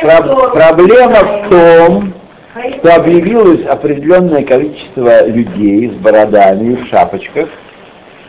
Про- 0.00 0.50
проблема 0.50 1.14
в 1.14 1.48
том, 1.50 2.12
что 2.78 2.94
объявилось 2.96 3.66
определенное 3.66 4.42
количество 4.42 5.26
людей 5.26 5.90
с 5.90 5.94
бородами 5.94 6.74
в 6.76 6.86
шапочках, 6.88 7.48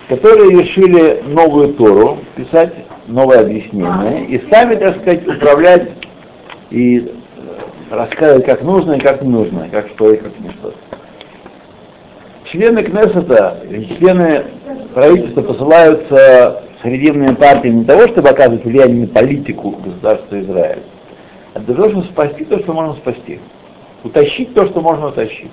которые 0.09 0.61
решили 0.61 1.23
новую 1.27 1.73
Тору 1.73 2.19
писать, 2.35 2.73
новое 3.07 3.39
объяснение, 3.41 4.25
и 4.27 4.43
сами, 4.51 4.75
так 4.75 4.97
сказать, 5.01 5.25
управлять 5.25 5.89
и 6.69 6.99
э, 6.99 7.95
рассказывать, 7.95 8.45
как 8.45 8.61
нужно 8.61 8.93
и 8.93 8.99
как 8.99 9.21
не 9.21 9.29
нужно, 9.29 9.69
как 9.71 9.87
что 9.87 10.11
и 10.13 10.17
как 10.17 10.37
не 10.39 10.49
что. 10.49 10.73
Члены 12.51 12.83
Кнессета, 12.83 13.61
члены 13.97 14.45
правительства 14.93 15.41
посылаются 15.41 16.63
срединными 16.81 17.35
партиями 17.35 17.79
не 17.79 17.83
для 17.83 17.95
того, 17.95 18.07
чтобы 18.07 18.29
оказывать 18.29 18.63
влияние 18.63 19.01
на 19.01 19.13
политику 19.13 19.71
государства 19.71 20.39
Израиль, 20.39 20.83
а 21.53 21.59
для 21.59 21.75
того, 21.75 21.89
чтобы 21.89 22.05
спасти 22.05 22.45
то, 22.45 22.59
что 22.59 22.73
можно 22.73 22.93
спасти. 22.95 23.39
Утащить 24.03 24.53
то, 24.53 24.65
что 24.67 24.79
можно 24.79 25.07
утащить. 25.07 25.51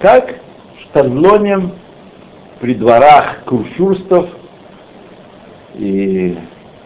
Как 0.00 0.36
штадлонем 0.80 1.72
при 2.60 2.74
дворах 2.74 3.40
курфюрстов 3.44 4.26
и 5.74 6.38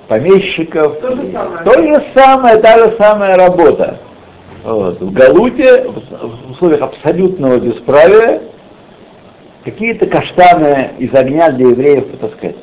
помещиков. 0.08 0.98
То 1.00 1.16
же 1.16 1.32
самое. 1.32 1.64
То 1.64 1.82
же 1.82 2.04
самое, 2.14 2.56
та 2.56 2.78
же 2.78 2.96
самая 2.98 3.36
работа. 3.36 4.00
Вот. 4.64 5.00
В 5.00 5.12
Галуте, 5.12 5.86
в 5.88 6.50
условиях 6.52 6.82
абсолютного 6.82 7.58
бесправия, 7.58 8.42
какие-то 9.64 10.06
каштаны 10.06 10.90
из 10.98 11.14
огня 11.14 11.50
для 11.50 11.68
евреев 11.68 12.06
потаскать. 12.08 12.56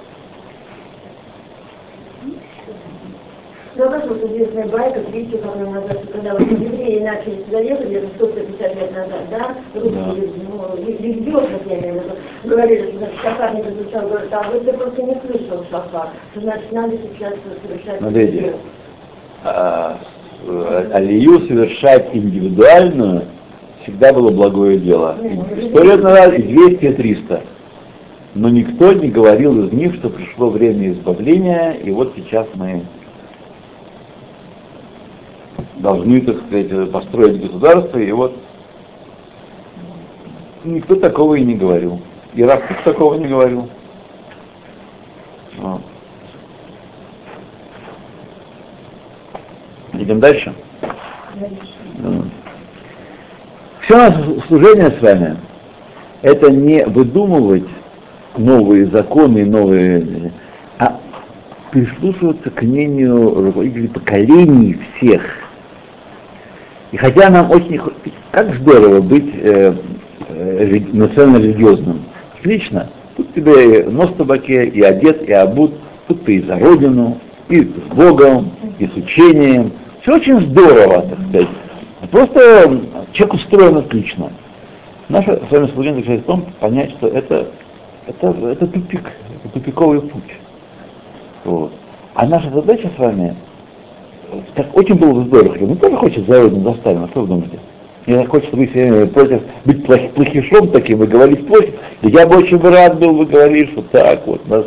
Ну, 3.76 3.86
а 3.86 4.06
вот 4.08 4.24
известная 4.26 4.68
байка, 4.68 5.00
видите, 5.10 5.38
как 5.38 5.56
она 5.56 5.80
назад, 5.80 6.02
когда 6.12 6.34
вот 6.34 6.42
евреи 6.42 7.00
начали 7.00 7.46
сюда 7.46 7.60
ехать, 7.62 7.88
где-то 7.88 8.08
150 8.18 8.76
лет 8.76 8.92
назад, 8.92 9.22
да, 9.32 9.56
русские, 9.74 10.34
ну, 10.50 10.76
религиозно, 10.86 11.60
я 11.66 11.80
имею 11.80 12.02
в 12.02 12.04
виду, 12.04 12.16
говорили, 12.44 12.90
что, 12.90 12.98
значит, 12.98 13.20
шафар 13.22 13.56
не 13.56 13.64
прозвучал, 13.64 14.02
говорят, 14.02 14.34
а 14.34 14.52
вот 14.52 14.66
ты 14.66 14.74
просто 14.74 15.02
не 15.02 15.16
слышал 15.22 15.66
шафар, 15.72 16.10
что, 16.32 16.42
значит, 16.42 16.72
надо 16.74 16.98
сейчас 16.98 17.34
совершать... 17.64 18.00
Смотрите. 18.00 18.56
А, 19.46 19.98
э, 20.46 20.90
алию 20.92 21.48
совершать 21.48 22.10
индивидуальную 22.14 23.22
всегда 23.84 24.14
было 24.14 24.32
благое 24.32 24.78
дело. 24.78 25.18
Сто 25.70 25.84
лет 25.84 26.04
назад, 26.04 26.38
и 26.38 26.44
200, 26.44 26.86
и 26.86 26.94
300. 26.94 27.44
Но 28.36 28.50
никто 28.50 28.94
не 28.94 29.10
говорил 29.10 29.66
из 29.66 29.74
них, 29.74 29.96
что 29.96 30.10
пришло 30.10 30.50
время 30.50 30.92
избавления, 30.92 31.72
и 31.72 31.92
вот 31.92 32.14
сейчас 32.16 32.48
мы 32.54 32.84
должны, 35.78 36.22
так 36.22 36.38
сказать, 36.46 36.92
построить 36.92 37.42
государство, 37.42 37.98
и 37.98 38.12
вот 38.12 38.38
никто 40.64 40.96
такого 40.96 41.36
и 41.36 41.44
не 41.44 41.56
говорил. 41.56 42.00
И 42.34 42.44
Рафик 42.44 42.84
такого 42.84 43.16
не 43.16 43.28
говорил. 43.28 43.70
Вот. 45.58 45.82
Идем 49.94 50.20
дальше. 50.20 50.54
Все 53.90 53.98
наше 53.98 54.40
служение 54.48 54.92
с 54.92 55.02
вами 55.02 55.36
это 56.22 56.52
не 56.52 56.86
выдумывать 56.86 57.68
новые 58.38 58.86
законы, 58.86 59.44
новые, 59.48 60.32
а 60.78 61.00
прислушиваться 61.72 62.52
к 62.52 62.62
мнению 62.62 63.34
руководителей 63.34 63.88
поколений 63.88 64.78
всех. 64.94 65.24
И 66.92 66.98
хотя 66.98 67.32
нам 67.32 67.50
очень, 67.50 67.82
как 68.30 68.54
здорово 68.58 69.02
быть 69.02 69.34
э, 69.34 69.74
э, 70.28 70.66
рели- 70.68 70.96
национально-религиозным. 70.96 72.04
Отлично. 72.38 72.92
Тут 73.18 73.34
тебе 73.34 73.80
и 73.80 73.84
нос 73.86 74.12
в 74.12 74.18
табаке, 74.18 74.66
и 74.66 74.84
одет, 74.84 75.28
и 75.28 75.32
обут, 75.32 75.74
тут 76.08 76.26
ты 76.26 76.36
и 76.36 76.44
за 76.44 76.60
Родину, 76.60 77.18
и 77.48 77.62
с 77.62 77.96
Богом, 77.96 78.52
и 78.78 78.86
с 78.86 78.96
учением. 78.96 79.72
Все 80.04 80.18
очень 80.18 80.42
здорово, 80.42 81.08
так 81.10 81.20
сказать. 81.30 81.50
Просто 82.12 82.82
человек 83.14 83.34
устроен 83.36 83.78
отлично. 83.78 84.32
Наше 85.10 85.40
с 85.48 85.52
вами 85.52 85.68
служение 85.68 86.04
заключается 86.04 86.24
в 86.24 86.28
том, 86.28 86.46
понять, 86.60 86.92
что 86.92 87.08
это, 87.08 87.48
это, 88.08 88.28
это 88.28 88.68
тупик, 88.68 89.12
это 89.44 89.54
тупиковый 89.54 90.02
путь. 90.02 90.38
Вот. 91.46 91.72
А 92.16 92.28
наша 92.28 92.50
задача 92.52 92.90
с 92.96 93.00
вами, 93.00 93.36
э, 94.32 94.40
так 94.56 94.76
очень 94.76 94.96
было 94.96 95.14
бы 95.14 95.24
здорово, 95.24 95.56
ну 95.60 95.76
тоже 95.76 95.96
хочет 95.98 96.28
за 96.28 96.42
Родину 96.42 96.74
заставим, 96.74 97.04
а 97.04 97.08
что 97.10 97.22
вы 97.22 97.28
думаете? 97.28 97.60
Мне 98.06 98.18
так 98.18 98.30
хочется 98.30 98.56
быть 98.56 98.72
все 98.72 99.06
против, 99.08 99.42
быть 99.66 99.86
плох- 99.86 100.10
плохишом 100.14 100.72
таким 100.72 101.04
и 101.04 101.08
говорить 101.08 101.46
против. 101.48 101.76
Да 102.02 102.10
я 102.10 102.28
бы 102.28 102.38
очень 102.38 102.60
рад 102.60 103.00
был, 103.00 103.16
вы 103.16 103.26
говоришь, 103.26 103.70
вот 103.76 103.90
так 103.92 104.26
вот. 104.26 104.48
Нас 104.48 104.66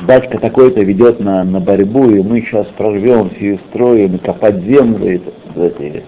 батька 0.00 0.38
такой-то 0.38 0.82
ведет 0.82 1.20
на, 1.20 1.44
на 1.44 1.60
борьбу, 1.60 2.10
и 2.10 2.22
мы 2.22 2.40
сейчас 2.40 2.66
прорвемся 2.76 3.36
и 3.36 3.58
строим, 3.68 4.16
и 4.16 4.18
копать 4.18 4.62
землю, 4.62 5.14
и, 5.14 5.20
это, 5.54 5.82
и, 5.82 6.02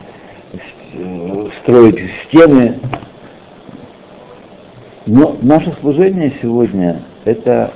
э, 0.95 1.49
строить 1.63 2.01
стены. 2.25 2.79
Но 5.07 5.37
наше 5.41 5.75
служение 5.81 6.35
сегодня 6.43 7.03
это 7.25 7.73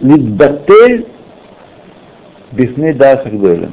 лидбатель 0.00 1.06
бифней 2.52 2.94
дасахдолем. 2.94 3.72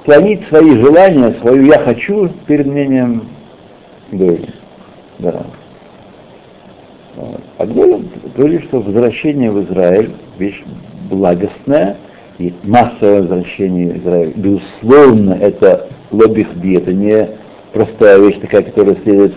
Склонить 0.00 0.46
свои 0.48 0.76
желания, 0.78 1.34
свою 1.40 1.64
я 1.66 1.78
хочу 1.80 2.30
перед 2.46 2.66
мнением 2.66 3.28
Гойля. 4.10 4.54
Да. 5.18 5.44
А 7.58 7.66
Гойля 7.66 8.00
говорит, 8.36 8.64
что 8.64 8.80
возвращение 8.80 9.50
в 9.50 9.64
Израиль 9.64 10.10
вещь 10.38 10.62
благостная, 11.10 11.96
и 12.38 12.52
массовое 12.64 13.22
возвращение 13.22 13.92
в 13.92 13.98
Израиль, 13.98 14.32
безусловно, 14.34 15.34
это 15.34 15.88
лобихби, 16.10 16.76
это 16.76 16.92
не 16.92 17.28
простая 17.72 18.18
вещь 18.18 18.40
такая, 18.40 18.62
которая 18.62 18.96
следует 19.02 19.34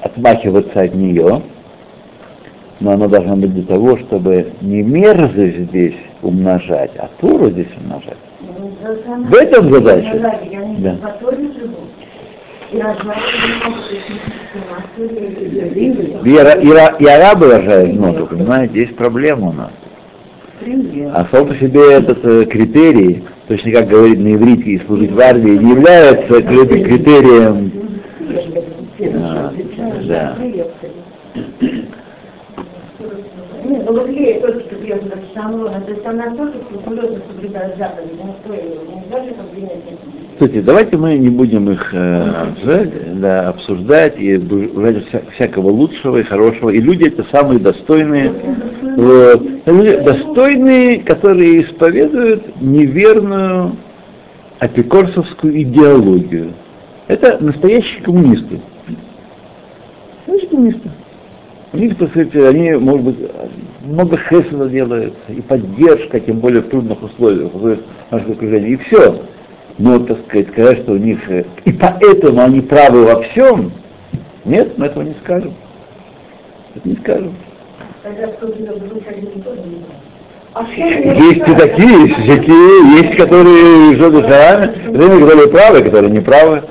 отмахиваться 0.00 0.80
от 0.80 0.94
нее, 0.94 1.42
но 2.80 2.92
оно 2.92 3.08
должно 3.08 3.36
быть 3.36 3.52
для 3.52 3.64
того, 3.64 3.96
чтобы 3.98 4.52
не 4.60 4.82
мерзость 4.82 5.58
здесь 5.58 5.96
умножать, 6.22 6.92
а 6.96 7.10
Тору 7.20 7.50
здесь 7.50 7.68
умножать. 7.76 8.16
В 8.40 9.34
этом 9.34 9.72
задача. 9.72 10.18
Да. 10.78 10.96
И, 15.40 15.47
и 16.24 16.36
ара- 16.36 16.96
и 16.98 17.04
арабы 17.06 17.50
рожают 17.52 17.92
много, 17.94 18.26
понимаете, 18.26 18.80
есть 18.80 18.96
проблема 18.96 19.48
у 19.48 19.52
нас. 19.52 19.70
А 21.14 21.26
сам 21.30 21.46
по 21.46 21.54
себе 21.54 21.92
этот 21.92 22.18
э, 22.24 22.44
критерий, 22.46 23.24
точно 23.46 23.70
как 23.72 23.88
говорит 23.88 24.18
на 24.18 24.34
иврите, 24.34 24.70
и 24.70 24.78
служить 24.86 25.12
в 25.12 25.20
армии, 25.20 25.52
не 25.56 25.70
является 25.70 26.42
кри- 26.42 26.82
критерием. 26.84 27.72
А, 29.22 29.52
да. 30.06 30.36
Ну 33.68 33.92
вот 33.92 34.08
ей 34.08 34.40
только 34.40 34.60
что 34.60 34.76
приехала 34.76 35.10
в 35.10 35.34
Шамрона, 35.34 35.80
то 35.82 35.90
есть 35.92 36.06
она 36.06 36.34
тоже 36.34 36.54
скрупулезно 36.64 37.18
соблюдает 37.28 37.76
заповеди, 37.76 38.12
ну 38.24 38.34
что 38.42 38.54
ее, 38.54 38.78
не 38.88 39.10
даже 39.10 39.30
обвинять 39.38 39.84
Слушайте, 40.38 40.62
давайте 40.62 40.96
мы 40.96 41.18
не 41.18 41.28
будем 41.28 41.70
их 41.70 41.92
э, 41.92 42.30
обсуждать, 42.30 43.20
да, 43.20 43.48
обсуждать 43.50 44.18
и 44.18 44.38
вся- 44.38 45.30
всякого 45.32 45.68
лучшего 45.68 46.16
и 46.16 46.22
хорошего. 46.22 46.70
И 46.70 46.80
люди 46.80 47.08
это 47.08 47.24
самые 47.30 47.58
достойные, 47.58 48.32
вот. 48.96 49.42
Достойные, 49.66 51.00
которые 51.00 51.62
исповедуют 51.64 52.62
неверную 52.62 53.72
апикорсовскую 54.60 55.60
идеологию. 55.60 56.54
Это 57.06 57.36
настоящие 57.44 58.02
коммунисты. 58.02 58.60
Настоящие 60.26 60.50
коммунисты. 60.50 60.90
У 61.72 61.76
них, 61.76 61.98
так 61.98 62.10
сказать, 62.10 62.34
они, 62.34 62.72
может 62.72 63.04
быть, 63.04 63.30
много 63.82 64.16
хесена 64.16 64.68
делают, 64.68 65.14
и 65.28 65.40
поддержка, 65.42 66.18
тем 66.18 66.38
более 66.38 66.62
в 66.62 66.68
трудных 66.68 67.02
условиях, 67.02 67.52
в 67.52 67.56
условиях 67.56 67.80
нашего 68.10 68.32
окружения, 68.32 68.68
и 68.68 68.76
все. 68.76 69.22
Но, 69.76 69.98
так 70.00 70.18
сказать, 70.26 70.48
сказать, 70.48 70.78
что 70.78 70.92
у 70.92 70.96
них, 70.96 71.30
э, 71.30 71.44
и 71.64 71.72
поэтому 71.72 72.40
они 72.40 72.60
правы 72.62 73.04
во 73.04 73.22
всем, 73.22 73.72
нет, 74.44 74.78
мы 74.78 74.86
этого 74.86 75.02
не 75.02 75.14
скажем. 75.22 75.54
Это 76.74 76.88
не 76.88 76.96
скажем. 76.96 77.34
А 80.54 80.64
Есть 80.64 81.46
и 81.46 81.54
такие, 81.54 82.08
такие, 82.26 83.02
есть, 83.02 83.16
которые 83.16 83.94
живут 83.96 84.24
словами, 84.24 84.72
время, 84.88 85.20
которые 85.20 85.48
правы, 85.48 85.82
которые 85.82 86.10
не 86.12 86.20
правы. 86.20 86.62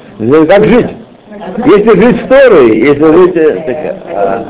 Как 0.47 0.65
жить? 0.65 0.87
Если 1.65 2.01
жить 2.01 2.21
с 2.21 2.27
Торой, 2.27 2.77
если 2.77 3.03
жить... 3.03 3.33
так, 3.33 3.97
а, 4.05 4.45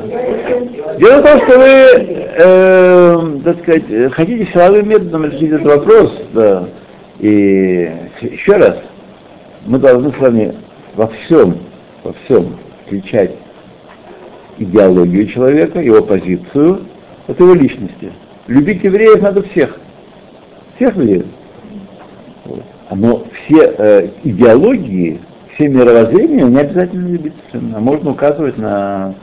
Дело 0.97 1.21
в 1.21 1.25
том, 1.25 1.41
что 1.41 1.59
вы, 1.59 1.65
э, 1.65 3.39
так 3.43 3.59
сказать, 3.61 4.13
хотите 4.13 4.47
силовым 4.51 4.89
методом 4.89 5.25
решить 5.25 5.51
этот 5.51 5.65
вопрос, 5.65 6.21
да, 6.33 6.69
и 7.19 7.91
еще 8.21 8.53
раз, 8.53 8.77
мы 9.65 9.79
должны 9.79 10.11
с 10.13 10.17
вами 10.17 10.55
во 10.95 11.07
всем, 11.07 11.59
во 12.03 12.13
всем 12.13 12.57
отличать 12.85 13.31
идеологию 14.57 15.27
человека, 15.27 15.79
его 15.79 16.01
позицию 16.01 16.81
от 17.27 17.39
его 17.39 17.53
личности. 17.53 18.11
Любить 18.47 18.83
евреев 18.83 19.21
надо 19.21 19.43
всех. 19.43 19.77
Всех. 20.77 20.95
Вот. 20.95 22.63
Но 22.91 23.25
все 23.33 23.73
э, 23.77 24.09
идеологии, 24.23 25.19
все 25.58 25.70
мировоззрения 25.70 26.45
не 26.45 26.60
обязательно 26.60 27.08
любить. 27.08 27.34
А 27.53 27.80
можно 27.80 28.12
указывать 28.12 28.58
на, 28.60 29.16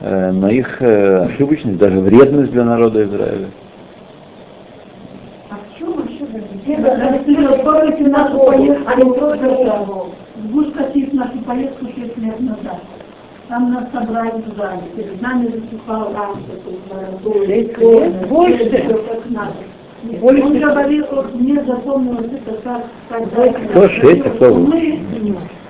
э, 0.00 0.32
на 0.32 0.50
их 0.50 0.82
э, 0.82 1.26
ошибочность, 1.26 1.78
даже 1.78 2.00
вредность 2.00 2.50
для 2.50 2.64
народа 2.64 3.04
Израиля. 3.04 3.46
А 5.50 5.54
в 5.54 5.78
чем 5.78 5.90
ошибка? 6.00 6.40
Вспомните 7.56 8.08
нашу 8.08 8.38
поездку 8.38 10.12
В 10.36 10.52
Гуш-Катив 10.52 11.12
нашу 11.12 11.38
поездку 11.38 11.86
6 11.86 12.18
лет 12.18 12.40
назад. 12.40 12.80
Там 13.48 13.72
нас 13.72 13.84
собрали 13.92 14.42
в 14.42 14.56
зале. 14.56 14.82
Перед 14.96 15.22
нами 15.22 15.46
выступал 15.46 16.12
Рам, 16.14 16.40
такой 17.22 17.46
Шесть 17.46 17.78
лет? 17.78 18.28
Больше? 18.28 18.70
как 18.70 19.30
надо. 19.30 19.52
Он 20.22 20.58
говорил, 20.58 21.06
мне 21.34 21.62
запомнилось 21.64 22.30
это 22.46 22.86
как. 23.08 23.70
Кто 23.70 23.88
шесть, 23.88 24.26
а 24.26 24.30
кто 24.30 24.54
вы? 24.54 24.98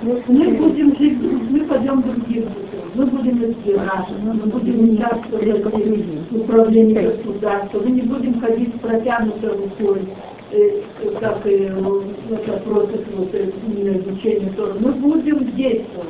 мы, 0.02 0.22
мы 0.28 0.48
будем 0.54 0.96
жить, 0.96 1.18
мы 1.50 1.60
пойдем 1.64 2.02
другим. 2.02 2.44
Мы 2.94 3.06
будем 3.06 3.44
избираться, 3.44 4.14
мы 4.20 4.32
будем 4.34 4.94
участвовать 4.94 6.30
в 6.30 6.36
управлении 6.36 6.94
государством, 6.94 7.84
мы 7.84 7.90
не 7.90 8.02
будем 8.02 8.40
ходить 8.40 8.74
с 8.74 8.78
протянутой 8.80 9.50
рукой, 9.50 10.00
э, 10.50 10.82
как 11.20 11.46
и 11.46 11.68
э, 11.70 12.02
это 12.30 12.52
против 12.64 13.00
вот, 13.16 13.32
э, 13.32 13.48
изучения 13.48 14.52
Тора. 14.56 14.74
Мы 14.80 14.92
будем 14.92 15.54
действовать. 15.54 16.08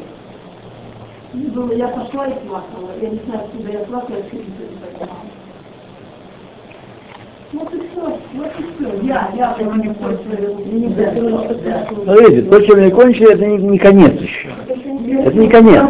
Ну, 1.34 1.72
Я 1.72 1.88
пошла 1.88 2.26
и 2.26 2.46
плакала. 2.46 2.90
Я 3.00 3.10
не 3.10 3.20
знаю, 3.26 3.44
откуда 3.44 3.70
я 3.70 3.78
плакала, 3.80 4.16
я 4.16 4.22
ничего 4.22 4.40
не 4.40 4.96
понимала. 4.96 5.39
Вот 7.53 7.68
вот 8.34 8.53
и 10.61 10.70
не. 10.70 10.88
Ну, 12.07 12.20
видите, 12.20 12.48
то, 12.48 12.61
чем 12.61 12.78
они 12.78 12.90
кончили, 12.90 13.32
это 13.32 13.44
не, 13.44 13.57
не 13.57 13.78
конец 13.78 14.12
еще. 14.20 14.51
Это 14.68 15.36
не 15.36 15.48
конец. 15.48 15.82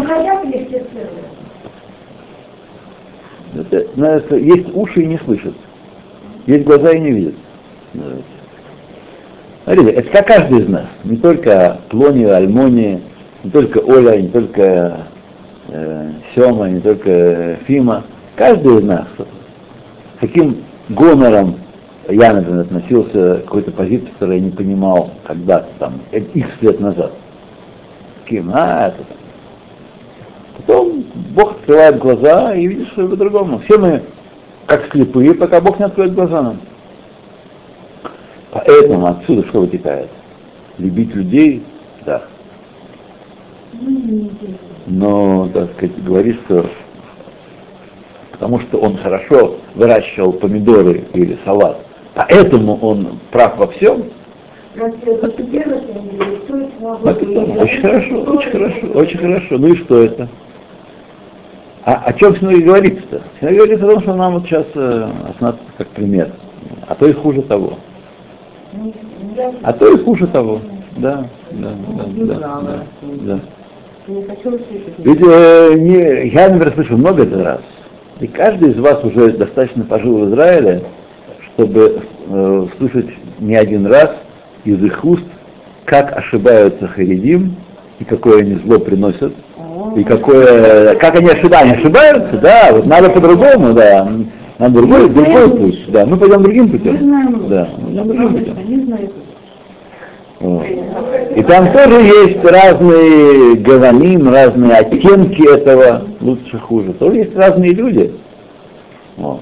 Это, 3.55 3.87
знаете, 3.95 4.43
есть 4.43 4.75
уши 4.75 5.03
и 5.03 5.07
не 5.07 5.19
слышат. 5.19 5.55
Есть 6.47 6.65
глаза 6.65 6.93
и 6.93 7.01
не 7.01 7.13
видят. 7.13 7.35
Смотрите, 9.65 9.91
это 9.91 10.11
как 10.11 10.27
каждый 10.29 10.61
из 10.61 10.69
нас. 10.69 10.87
Не 11.05 11.17
только 11.17 11.79
Плони, 11.91 12.25
Альмони, 12.25 13.03
не 13.45 13.51
только 13.51 13.79
Оля, 13.79 14.17
не 14.17 14.29
только 14.29 15.07
э, 15.69 16.11
Сема, 16.35 16.71
не 16.71 16.81
только 16.81 17.59
Фима. 17.67 18.05
Каждый 18.37 18.79
из 18.79 18.85
нас 18.85 19.07
каким 20.21 20.59
гонором 20.91 21.57
я, 22.09 22.33
например, 22.33 22.63
относился 22.63 23.37
к 23.37 23.45
какой-то 23.45 23.71
позиции, 23.71 24.11
которую 24.13 24.39
я 24.39 24.45
не 24.45 24.51
понимал 24.51 25.11
когда-то, 25.25 25.69
там, 25.79 26.01
x 26.13 26.49
лет 26.61 26.81
назад. 26.81 27.13
Каким, 28.25 28.51
а, 28.53 28.89
это 28.89 29.05
там. 29.05 29.17
Потом 30.57 31.05
Бог 31.35 31.53
открывает 31.53 31.99
глаза 31.99 32.55
и 32.55 32.67
видишь 32.67 32.89
что 32.93 33.09
по-другому. 33.09 33.61
Все 33.61 33.79
мы 33.79 34.03
как 34.67 34.91
слепые, 34.93 35.35
пока 35.35 35.61
Бог 35.61 35.79
не 35.79 35.87
откроет 35.87 36.15
глаза 36.15 36.43
нам. 36.43 36.61
Поэтому 38.53 39.07
отсюда 39.07 39.47
что 39.49 39.61
вытекает? 39.61 40.09
Любить 40.79 41.15
людей, 41.15 41.63
да. 42.05 42.23
Но, 44.87 45.49
так 45.53 45.73
сказать, 45.73 46.05
говоришь, 46.05 46.39
что 46.47 46.67
потому 48.41 48.59
что 48.61 48.79
он 48.79 48.97
хорошо 48.97 49.57
выращивал 49.75 50.33
помидоры 50.33 51.05
или 51.13 51.37
салат, 51.45 51.77
поэтому 52.15 52.79
он 52.81 53.19
прав 53.31 53.59
во 53.59 53.67
всем, 53.67 54.05
и- 57.21 57.37
очень 57.59 57.83
хорошо, 57.83 58.23
очень 58.23 58.51
хорошо, 58.51 58.87
очень 58.95 59.19
хорошо. 59.19 59.59
Ну 59.59 59.67
и 59.69 59.77
что 59.77 60.03
это? 60.03 60.29
А 61.85 61.97
о 62.07 62.13
чем 62.15 62.35
Синой 62.37 62.63
говорится-то? 62.63 63.23
Синой 63.41 63.57
говорится 63.57 63.87
о 63.87 63.91
том, 63.91 64.03
что 64.03 64.15
нам 64.15 64.35
вот 64.35 64.47
сейчас 64.47 64.65
э, 64.75 65.11
остановиться 65.29 65.65
как 65.77 65.89
пример. 65.89 66.31
А 66.87 66.95
то 66.95 67.07
и 67.07 67.13
хуже 67.13 67.43
того. 67.43 67.75
А 69.63 69.73
то 69.73 69.93
и 69.93 70.03
хуже 70.03 70.27
того. 70.29 70.61
Да, 70.97 71.27
да, 71.51 71.71
да, 71.89 72.05
да, 72.17 72.63
да, 72.63 72.85
да. 73.13 73.41
хочу 74.29 74.49
услышать. 74.57 74.95
Ведь 74.99 75.21
э, 75.21 75.75
не, 75.77 76.29
я, 76.29 76.49
например, 76.49 76.75
слышал 76.75 76.97
много 76.97 77.25
этот 77.25 77.43
раз. 77.45 77.61
И 78.21 78.27
каждый 78.27 78.73
из 78.73 78.79
вас 78.79 79.03
уже 79.03 79.33
достаточно 79.33 79.85
пожил 79.85 80.19
в 80.19 80.31
Израиле, 80.31 80.83
чтобы 81.47 82.03
э, 82.29 82.67
слышать 82.77 83.09
не 83.39 83.57
один 83.57 83.87
раз 83.87 84.11
из 84.65 84.83
их 84.83 85.05
уст, 85.05 85.25
как 85.87 86.17
ошибаются 86.17 86.87
харидим, 86.87 87.57
и 87.99 88.05
какое 88.05 88.43
они 88.43 88.57
зло 88.57 88.79
приносят, 88.79 89.33
и 89.97 90.05
какое, 90.05 90.97
как 90.97 91.17
они 91.17 91.31
ошибаются, 91.31 91.59
они 91.61 91.73
ошибаются, 91.73 92.39
да, 92.39 92.69
вот 92.73 92.87
надо 92.87 93.09
по-другому, 93.11 93.73
да, 93.73 94.07
надо 94.59 94.75
другой, 94.75 95.09
другой 95.09 95.51
путь, 95.51 95.85
да, 95.89 96.05
мы 96.05 96.19
пойдем 96.19 96.43
другим 96.43 96.69
путем, 96.69 97.49
да, 97.49 97.69
мы 97.79 98.05
пойдем 98.05 98.09
другим 98.09 98.33
путем. 98.35 99.11
И 100.41 101.43
там 101.43 101.71
тоже 101.73 102.01
есть 102.01 102.43
разные 102.43 103.57
гаваним, 103.57 104.31
разные 104.31 104.73
оттенки 104.73 105.47
этого, 105.47 106.07
лучше, 106.21 106.59
хуже. 106.59 106.95
Тоже 106.95 107.17
есть 107.17 107.37
разные 107.37 107.75
люди. 107.75 108.13
Вот. 109.17 109.41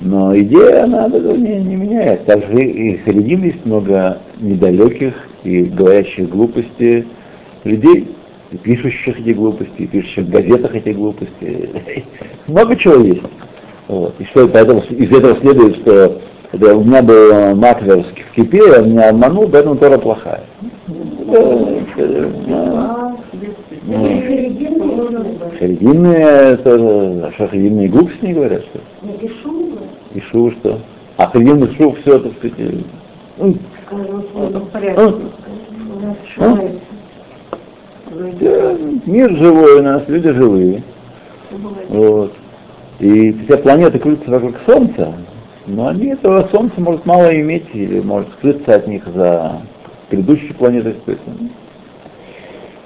Но 0.00 0.36
идея, 0.38 0.84
она 0.84 1.08
этого 1.08 1.34
не, 1.34 1.56
не 1.56 1.74
меняет. 1.74 2.26
Также 2.26 2.62
и 2.62 3.00
среди 3.04 3.34
есть 3.34 3.66
много 3.66 4.18
недалеких 4.38 5.14
и 5.42 5.64
говорящих 5.64 6.28
глупости 6.28 7.06
людей, 7.64 8.14
и 8.52 8.56
пишущих 8.56 9.20
эти 9.20 9.34
глупости, 9.34 9.82
и 9.82 9.86
пишущих 9.88 10.26
в 10.26 10.30
газетах 10.30 10.74
эти 10.76 10.90
глупости. 10.90 11.70
Много 12.46 12.76
чего 12.76 13.02
есть. 13.02 13.22
Вот. 13.88 14.14
И 14.20 14.24
что 14.26 14.46
поэтому 14.46 14.80
из 14.90 15.10
этого 15.10 15.36
следует, 15.40 15.76
что 15.78 16.20
это 16.52 16.76
у 16.76 16.84
меня 16.84 17.02
был 17.02 17.54
маклер 17.54 18.02
в 18.02 18.34
кипе, 18.34 18.80
он 18.80 18.90
меня 18.90 19.10
обманул, 19.10 19.48
поэтому 19.48 19.76
Тора 19.76 19.98
плохая. 19.98 20.42
Ну, 20.86 21.80
Харидимные 25.58 26.56
тоже, 26.58 27.24
а 27.26 27.32
что 27.32 27.48
харидимные 27.48 27.88
глупости 27.88 28.24
не 28.24 28.34
говорят, 28.34 28.62
что? 28.62 28.80
Пишу, 29.18 29.78
И 30.14 30.20
шу 30.20 30.50
что? 30.52 30.80
А 31.16 31.26
харидимных 31.28 31.76
шу 31.76 31.92
все, 31.92 32.18
так 32.18 32.32
сказать, 32.34 32.54
ну, 33.38 33.54
ну, 38.10 38.34
э, 38.40 38.76
мир 39.06 39.30
живой 39.36 39.80
у 39.80 39.82
нас, 39.82 40.02
люди 40.08 40.30
живые. 40.30 40.82
Вот. 41.88 42.32
И 42.98 43.32
вся 43.44 43.56
планета 43.58 43.98
крутится 43.98 44.30
вокруг 44.30 44.56
Солнца, 44.66 45.14
но 45.70 45.88
они 45.88 46.08
этого 46.08 46.48
Солнца 46.50 46.80
может 46.80 47.06
мало 47.06 47.34
иметь 47.40 47.66
или 47.72 48.00
может 48.00 48.30
скрыться 48.34 48.74
от 48.74 48.86
них 48.86 49.04
за 49.14 49.62
предыдущей 50.08 50.52
планетой 50.52 50.94
какой-то. 50.94 51.22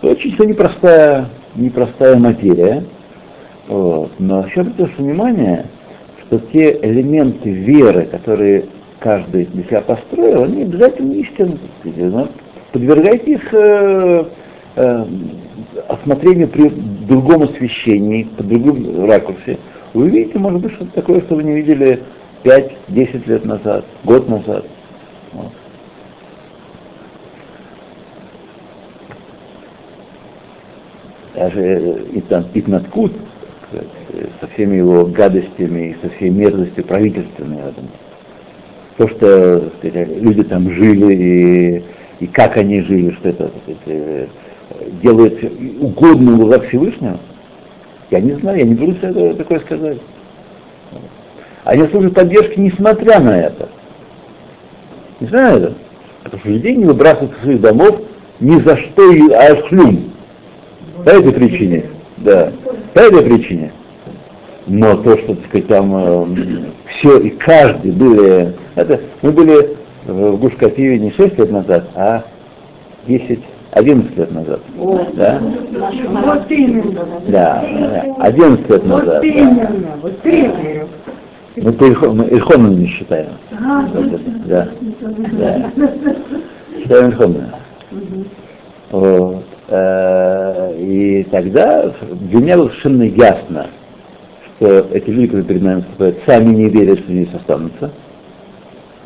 Очень 0.03 0.35
все 0.35 0.45
непростая, 0.45 1.28
непростая 1.55 2.16
материя. 2.16 2.85
Вот. 3.68 4.12
Но 4.18 4.45
еще 4.45 4.61
обратите 4.61 4.91
внимание, 4.99 5.66
что 6.20 6.39
те 6.53 6.78
элементы 6.82 7.51
веры, 7.51 8.05
которые 8.05 8.66
каждый 9.01 9.47
для 9.47 9.64
себя 9.64 9.80
построил, 9.80 10.45
они 10.45 10.62
обязательно 10.62 11.12
истинны. 11.14 11.59
Но 11.85 12.28
Подвергайте 12.74 13.35
их 13.35 13.55
э, 13.55 14.24
э, 14.74 15.05
осмотрению 15.87 16.49
при 16.49 16.68
другом 16.68 17.45
освещении, 17.45 18.24
по 18.24 18.43
другом 18.43 19.07
ракурсе. 19.07 19.59
Вы 19.93 20.07
увидите, 20.07 20.41
может 20.41 20.61
быть, 20.61 20.72
что-то 20.72 20.93
такое, 20.93 21.20
что 21.20 21.37
вы 21.37 21.45
не 21.45 21.55
видели 21.55 22.01
5-10 22.45 23.29
лет 23.29 23.45
назад, 23.45 23.85
год 24.05 24.29
назад. 24.29 24.67
Вот. 25.33 25.53
Даже 31.35 32.07
Итнаткут 32.13 33.13
со 34.41 34.47
всеми 34.49 34.77
его 34.77 35.07
гадостями 35.07 35.91
и 35.91 35.97
со 36.03 36.11
всей 36.15 36.31
мерзостью 36.31 36.85
правительственной 36.85 37.59
в 38.95 38.97
то, 38.97 39.09
что 39.09 39.71
сказать, 39.79 40.09
люди 40.21 40.45
там 40.45 40.71
жили 40.71 41.15
и, 41.15 41.85
и 42.21 42.27
как 42.29 42.57
они 42.57 42.81
жили, 42.83 43.11
что 43.11 43.31
это 43.31 43.51
сказать, 43.63 43.81
э, 43.87 44.27
делает 45.03 45.43
угодным 45.81 46.37
в 46.37 46.39
глазах 46.41 46.69
Всевышнего, 46.69 47.19
я 48.11 48.21
не 48.21 48.33
знаю, 48.35 48.59
я 48.59 48.65
не 48.65 48.75
буду 48.75 48.95
себе 48.95 49.35
такое 49.35 49.61
сказать. 49.61 49.99
Они 51.65 51.87
служат 51.89 52.15
поддержки, 52.15 52.59
несмотря 52.61 53.21
на 53.21 53.39
это. 53.39 53.69
Несмотря 55.21 55.51
на 55.51 55.57
это. 55.57 55.75
Потому 56.23 56.41
что 56.41 56.49
людей 56.51 56.77
не 56.77 56.85
выбрасывают 56.85 57.33
из 57.37 57.43
своих 57.43 57.61
домов 57.61 58.01
ни 58.41 58.59
за 58.61 58.77
что, 58.77 59.11
и- 59.11 59.33
а 59.33 59.57
шлюм. 59.67 60.12
По 61.05 61.11
этой 61.11 61.33
причине. 61.33 61.85
Да. 62.19 62.53
По 62.93 63.01
этой 63.01 63.23
причине. 63.23 63.73
Но 64.67 64.97
то, 64.97 65.17
что, 65.19 65.35
так 65.35 65.47
сказать, 65.47 65.67
там 65.69 66.37
все 66.87 67.19
и 67.19 67.31
каждый 67.31 67.93
были... 67.93 68.55
Это, 68.75 69.01
мы 69.23 69.31
были 69.33 69.77
в 70.07 70.37
Гушкативе 70.37 70.99
не 70.99 71.11
6 71.12 71.39
лет 71.39 71.51
назад, 71.51 71.91
а 71.95 72.25
10, 73.07 73.41
11 73.73 74.17
лет 74.17 74.33
назад. 74.33 74.61
Да? 75.15 75.41
Вот 75.41 76.51
именно. 76.51 77.07
Да, 77.29 77.65
11 78.21 78.71
лет 78.71 78.87
назад. 78.87 79.07
Вот 79.07 79.23
да. 79.23 79.27
именно, 79.27 79.89
вот 80.01 80.15
именно. 80.25 80.89
Мы 81.57 81.73
по 81.73 81.85
Ильхону 81.85 82.73
не 82.73 82.87
считаем. 82.87 83.33
Это, 83.51 84.21
да. 84.47 84.69
да. 85.33 85.71
Считаем 86.81 87.11
Ильхону. 87.11 87.41
Вот. 88.91 89.45
Э, 89.69 90.75
И 90.79 91.25
тогда 91.31 91.93
для 92.11 92.41
меня 92.41 92.57
было 92.57 92.69
совершенно 92.69 93.03
ясно, 93.05 93.67
что 94.57 94.87
эти 94.93 95.11
люди, 95.11 95.27
которые 95.27 95.47
перед 95.47 95.63
нами 95.63 95.77
выступают, 95.77 96.19
сами 96.27 96.55
не 96.55 96.69
верят, 96.69 96.99
что 96.99 97.13
здесь 97.13 97.35
останутся. 97.35 97.91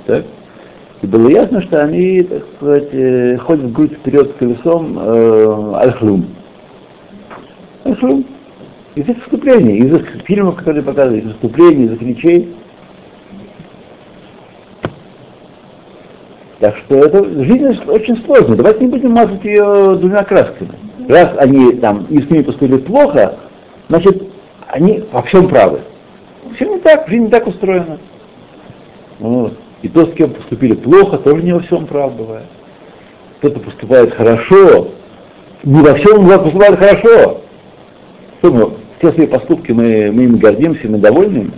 Так? 0.07 0.25
И 1.03 1.07
было 1.07 1.29
ясно, 1.29 1.61
что 1.63 1.85
они, 1.85 2.23
так 2.23 2.43
сказать, 2.57 2.89
э, 2.93 3.37
ходят 3.39 3.67
в 3.67 3.73
грудь 3.73 3.93
вперед 3.93 4.33
колесом 4.39 4.99
э, 4.99 5.73
Аль-Хлум. 5.75 6.27
Аль-Хлум. 7.85 8.25
Из 8.99 9.09
их 9.09 9.17
выступлений, 9.19 9.77
из 9.77 9.95
их 9.95 10.09
фильмов, 10.25 10.57
которые 10.57 10.83
показывают, 10.83 11.25
из 11.25 11.29
выступлений, 11.31 11.85
из 11.85 11.93
их 11.93 12.03
речей. 12.03 12.57
Так 16.59 16.77
что 16.79 16.97
это 16.97 17.25
жизнь 17.45 17.79
очень 17.87 18.17
сложная. 18.25 18.57
Давайте 18.57 18.81
не 18.81 18.89
будем 18.89 19.13
мазать 19.13 19.45
ее 19.45 19.95
двумя 20.01 20.25
красками. 20.25 20.73
Раз 21.09 21.31
они 21.37 21.75
там 21.75 22.07
и 22.07 22.21
с 22.21 22.29
ними 22.29 22.43
поступили 22.43 22.79
плохо, 22.79 23.37
значит, 23.89 24.21
они 24.67 25.05
во 25.13 25.23
всем 25.23 25.47
правы. 25.47 25.79
Все 26.57 26.65
не 26.69 26.81
так, 26.81 27.07
жизнь 27.07 27.27
не 27.27 27.31
так 27.31 27.47
устроена. 27.47 28.01
Вот. 29.21 29.57
И 29.83 29.89
то, 29.89 30.07
с 30.07 30.13
кем 30.15 30.31
поступили 30.31 30.75
плохо, 30.75 31.19
тоже 31.19 31.45
не 31.45 31.53
во 31.53 31.61
всем 31.61 31.87
прав 31.87 32.17
бывает. 32.17 32.47
Кто-то 33.39 33.61
поступает 33.61 34.13
хорошо, 34.13 34.89
не 35.63 35.83
во 35.83 35.95
всем 35.95 36.27
поступает 36.27 36.81
хорошо. 36.81 37.43
Что 38.41 38.53
мы, 38.53 38.71
все 38.99 39.13
свои 39.13 39.27
поступки 39.27 39.73
мы, 39.73 40.11
мы 40.13 40.25
им 40.25 40.37
гордимся, 40.39 40.89
мы 40.89 40.99
довольны. 40.99 41.51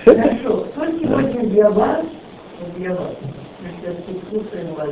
Все? 0.00 0.14
Хорошо, 0.14 0.66
что 0.74 0.86
сегодня 1.00 1.40
для 1.48 1.70
вас, 1.70 2.04
для 2.76 2.90
вас, 2.90 3.12
слушаем 4.30 4.74
вас, 4.74 4.90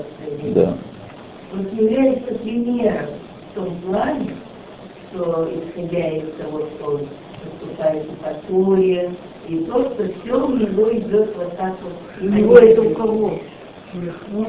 Да. 0.54 0.74
вот 1.52 1.72
является 1.72 2.34
примером 2.34 3.06
в 3.50 3.54
том 3.54 3.74
плане, 3.86 4.30
что 5.12 5.48
исходя 5.50 6.08
из 6.10 6.22
того, 6.38 6.60
что 6.60 6.90
он 6.90 7.00
поступает 7.42 8.08
по 8.18 8.34
Торе, 8.46 9.10
и 9.48 9.56
то, 9.60 9.92
что 9.92 10.04
все 10.22 10.46
у 10.46 10.56
него 10.56 10.92
идет 10.92 11.34
вот 11.36 11.56
так 11.56 11.74
вот. 11.82 11.92
У 12.20 12.24
него 12.24 12.58
это 12.58 12.82
у 12.82 12.90
кого? 12.90 13.32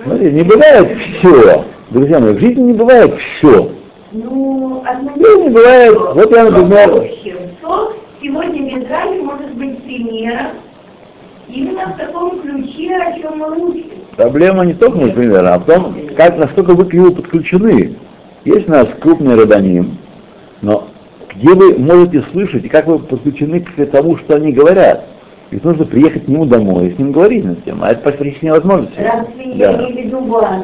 Смотри, 0.04 0.32
не 0.32 0.44
бывает 0.44 0.98
все. 1.00 1.66
Друзья 1.90 2.20
мои, 2.20 2.34
в 2.34 2.40
жизни 2.40 2.62
не 2.62 2.74
бывает 2.74 3.16
все. 3.18 3.72
Ну, 4.12 4.84
Ну, 5.16 5.44
не 5.44 5.50
бывает. 5.50 5.98
Вот 5.98 6.32
я, 6.36 6.44
например- 6.50 7.08
сегодня 8.22 8.64
в 8.64 8.84
Израиле 8.84 9.22
может 9.24 9.54
быть 9.56 9.84
примером 9.84 10.48
именно 11.48 11.88
в 11.88 11.98
таком 11.98 12.40
ключе, 12.42 12.96
о 12.96 13.20
чем 13.20 13.40
мы 13.40 13.70
учим. 13.70 13.86
Проблема 14.16 14.66
не 14.66 14.74
только, 14.74 14.98
например, 14.98 15.46
а 15.46 15.58
в 15.60 15.66
том, 15.66 15.96
как, 16.16 16.38
насколько 16.38 16.74
вы 16.74 16.86
к 16.86 16.94
нему 16.94 17.12
подключены. 17.12 17.96
Есть 18.44 18.68
у 18.68 18.72
нас 18.72 18.88
крупный 19.00 19.36
рабаним, 19.36 19.98
но 20.62 20.88
где 21.34 21.54
вы 21.54 21.78
можете 21.78 22.24
слышать 22.32 22.66
и 22.66 22.70
как 22.70 22.88
вы 22.88 23.00
подключены 23.00 23.62
к 23.62 23.86
тому, 23.92 24.18
что 24.18 24.36
они 24.36 24.52
говорят. 24.52 25.06
Ведь 25.52 25.64
нужно 25.64 25.86
приехать 25.86 26.26
к 26.26 26.28
нему 26.28 26.46
домой 26.46 26.88
и 26.88 26.96
с 26.96 26.98
ним 26.98 27.12
говорить 27.12 27.44
на 27.44 27.56
тему, 27.56 27.84
а 27.84 27.92
это 27.92 28.02
практически 28.02 28.46
невозможно. 28.46 28.90
Разве 28.98 29.54
Да. 29.56 29.72
я 29.72 29.78
не 29.78 30.04
веду 30.04 30.20
вас? 30.22 30.64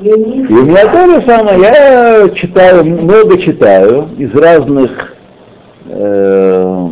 И 0.00 0.12
у 0.12 0.64
меня 0.64 0.92
то 0.92 1.06
же 1.06 1.26
самое, 1.26 1.58
я 1.60 2.28
читаю, 2.30 2.84
много 2.84 3.36
читаю, 3.38 4.08
из 4.16 4.32
разных 4.32 5.16
э, 5.86 6.88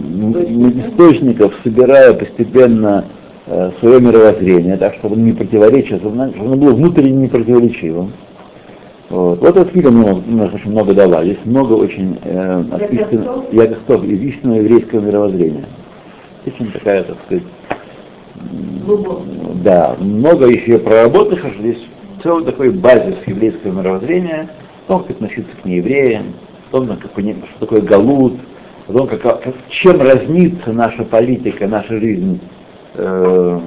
источников 0.89 1.55
собираю 1.63 2.17
постепенно 2.17 3.05
э, 3.47 3.71
свое 3.79 4.01
мировоззрение, 4.01 4.77
так 4.77 4.95
чтобы 4.95 5.15
оно 5.15 5.25
не 5.25 5.33
противоречило, 5.33 6.01
чтобы 6.01 6.21
оно 6.21 6.57
было 6.57 6.75
внутренне 6.75 7.13
непротиворечивым. 7.13 8.13
Вот. 9.09 9.39
вот 9.39 9.49
этот 9.51 9.71
фильм 9.71 9.99
мне, 9.99 10.13
мне 10.13 10.43
очень 10.53 10.73
много 10.73 10.93
дала. 10.93 11.23
Здесь 11.23 11.39
много 11.45 11.75
очень 11.75 12.19
э, 12.25 12.65
от 12.73 12.93
истин- 12.93 13.25
из 13.53 14.21
истинного 14.21 14.57
еврейского 14.57 14.99
мировоззрения. 14.99 15.65
Очень 16.45 16.73
такая, 16.73 17.05
так 17.05 17.17
сказать, 17.27 17.45
глубоко. 18.85 19.23
да, 19.63 19.95
много 20.01 20.47
еще 20.47 20.79
проработанных, 20.79 21.45
аж 21.45 21.57
здесь 21.59 21.87
целый 22.27 22.45
такой 22.45 22.71
базис 22.71 23.15
еврейского 23.27 23.71
мировоззрения, 23.71 24.49
о 24.87 24.89
том, 24.89 25.03
как 25.03 25.13
относиться 25.13 25.57
к 25.63 25.65
неевреям, 25.65 26.35
о 26.69 26.73
том, 26.73 26.89
как, 26.89 27.13
что 27.13 27.61
такое 27.61 27.81
галут, 27.83 28.41
о 28.89 28.93
том, 28.93 29.07
как, 29.07 29.23
как- 29.23 29.55
чем 29.69 30.01
разнится 30.01 30.73
наша 30.73 31.05
политика, 31.05 31.69
наша 31.69 32.01
жизнь 32.01 32.41
э, 32.95 33.61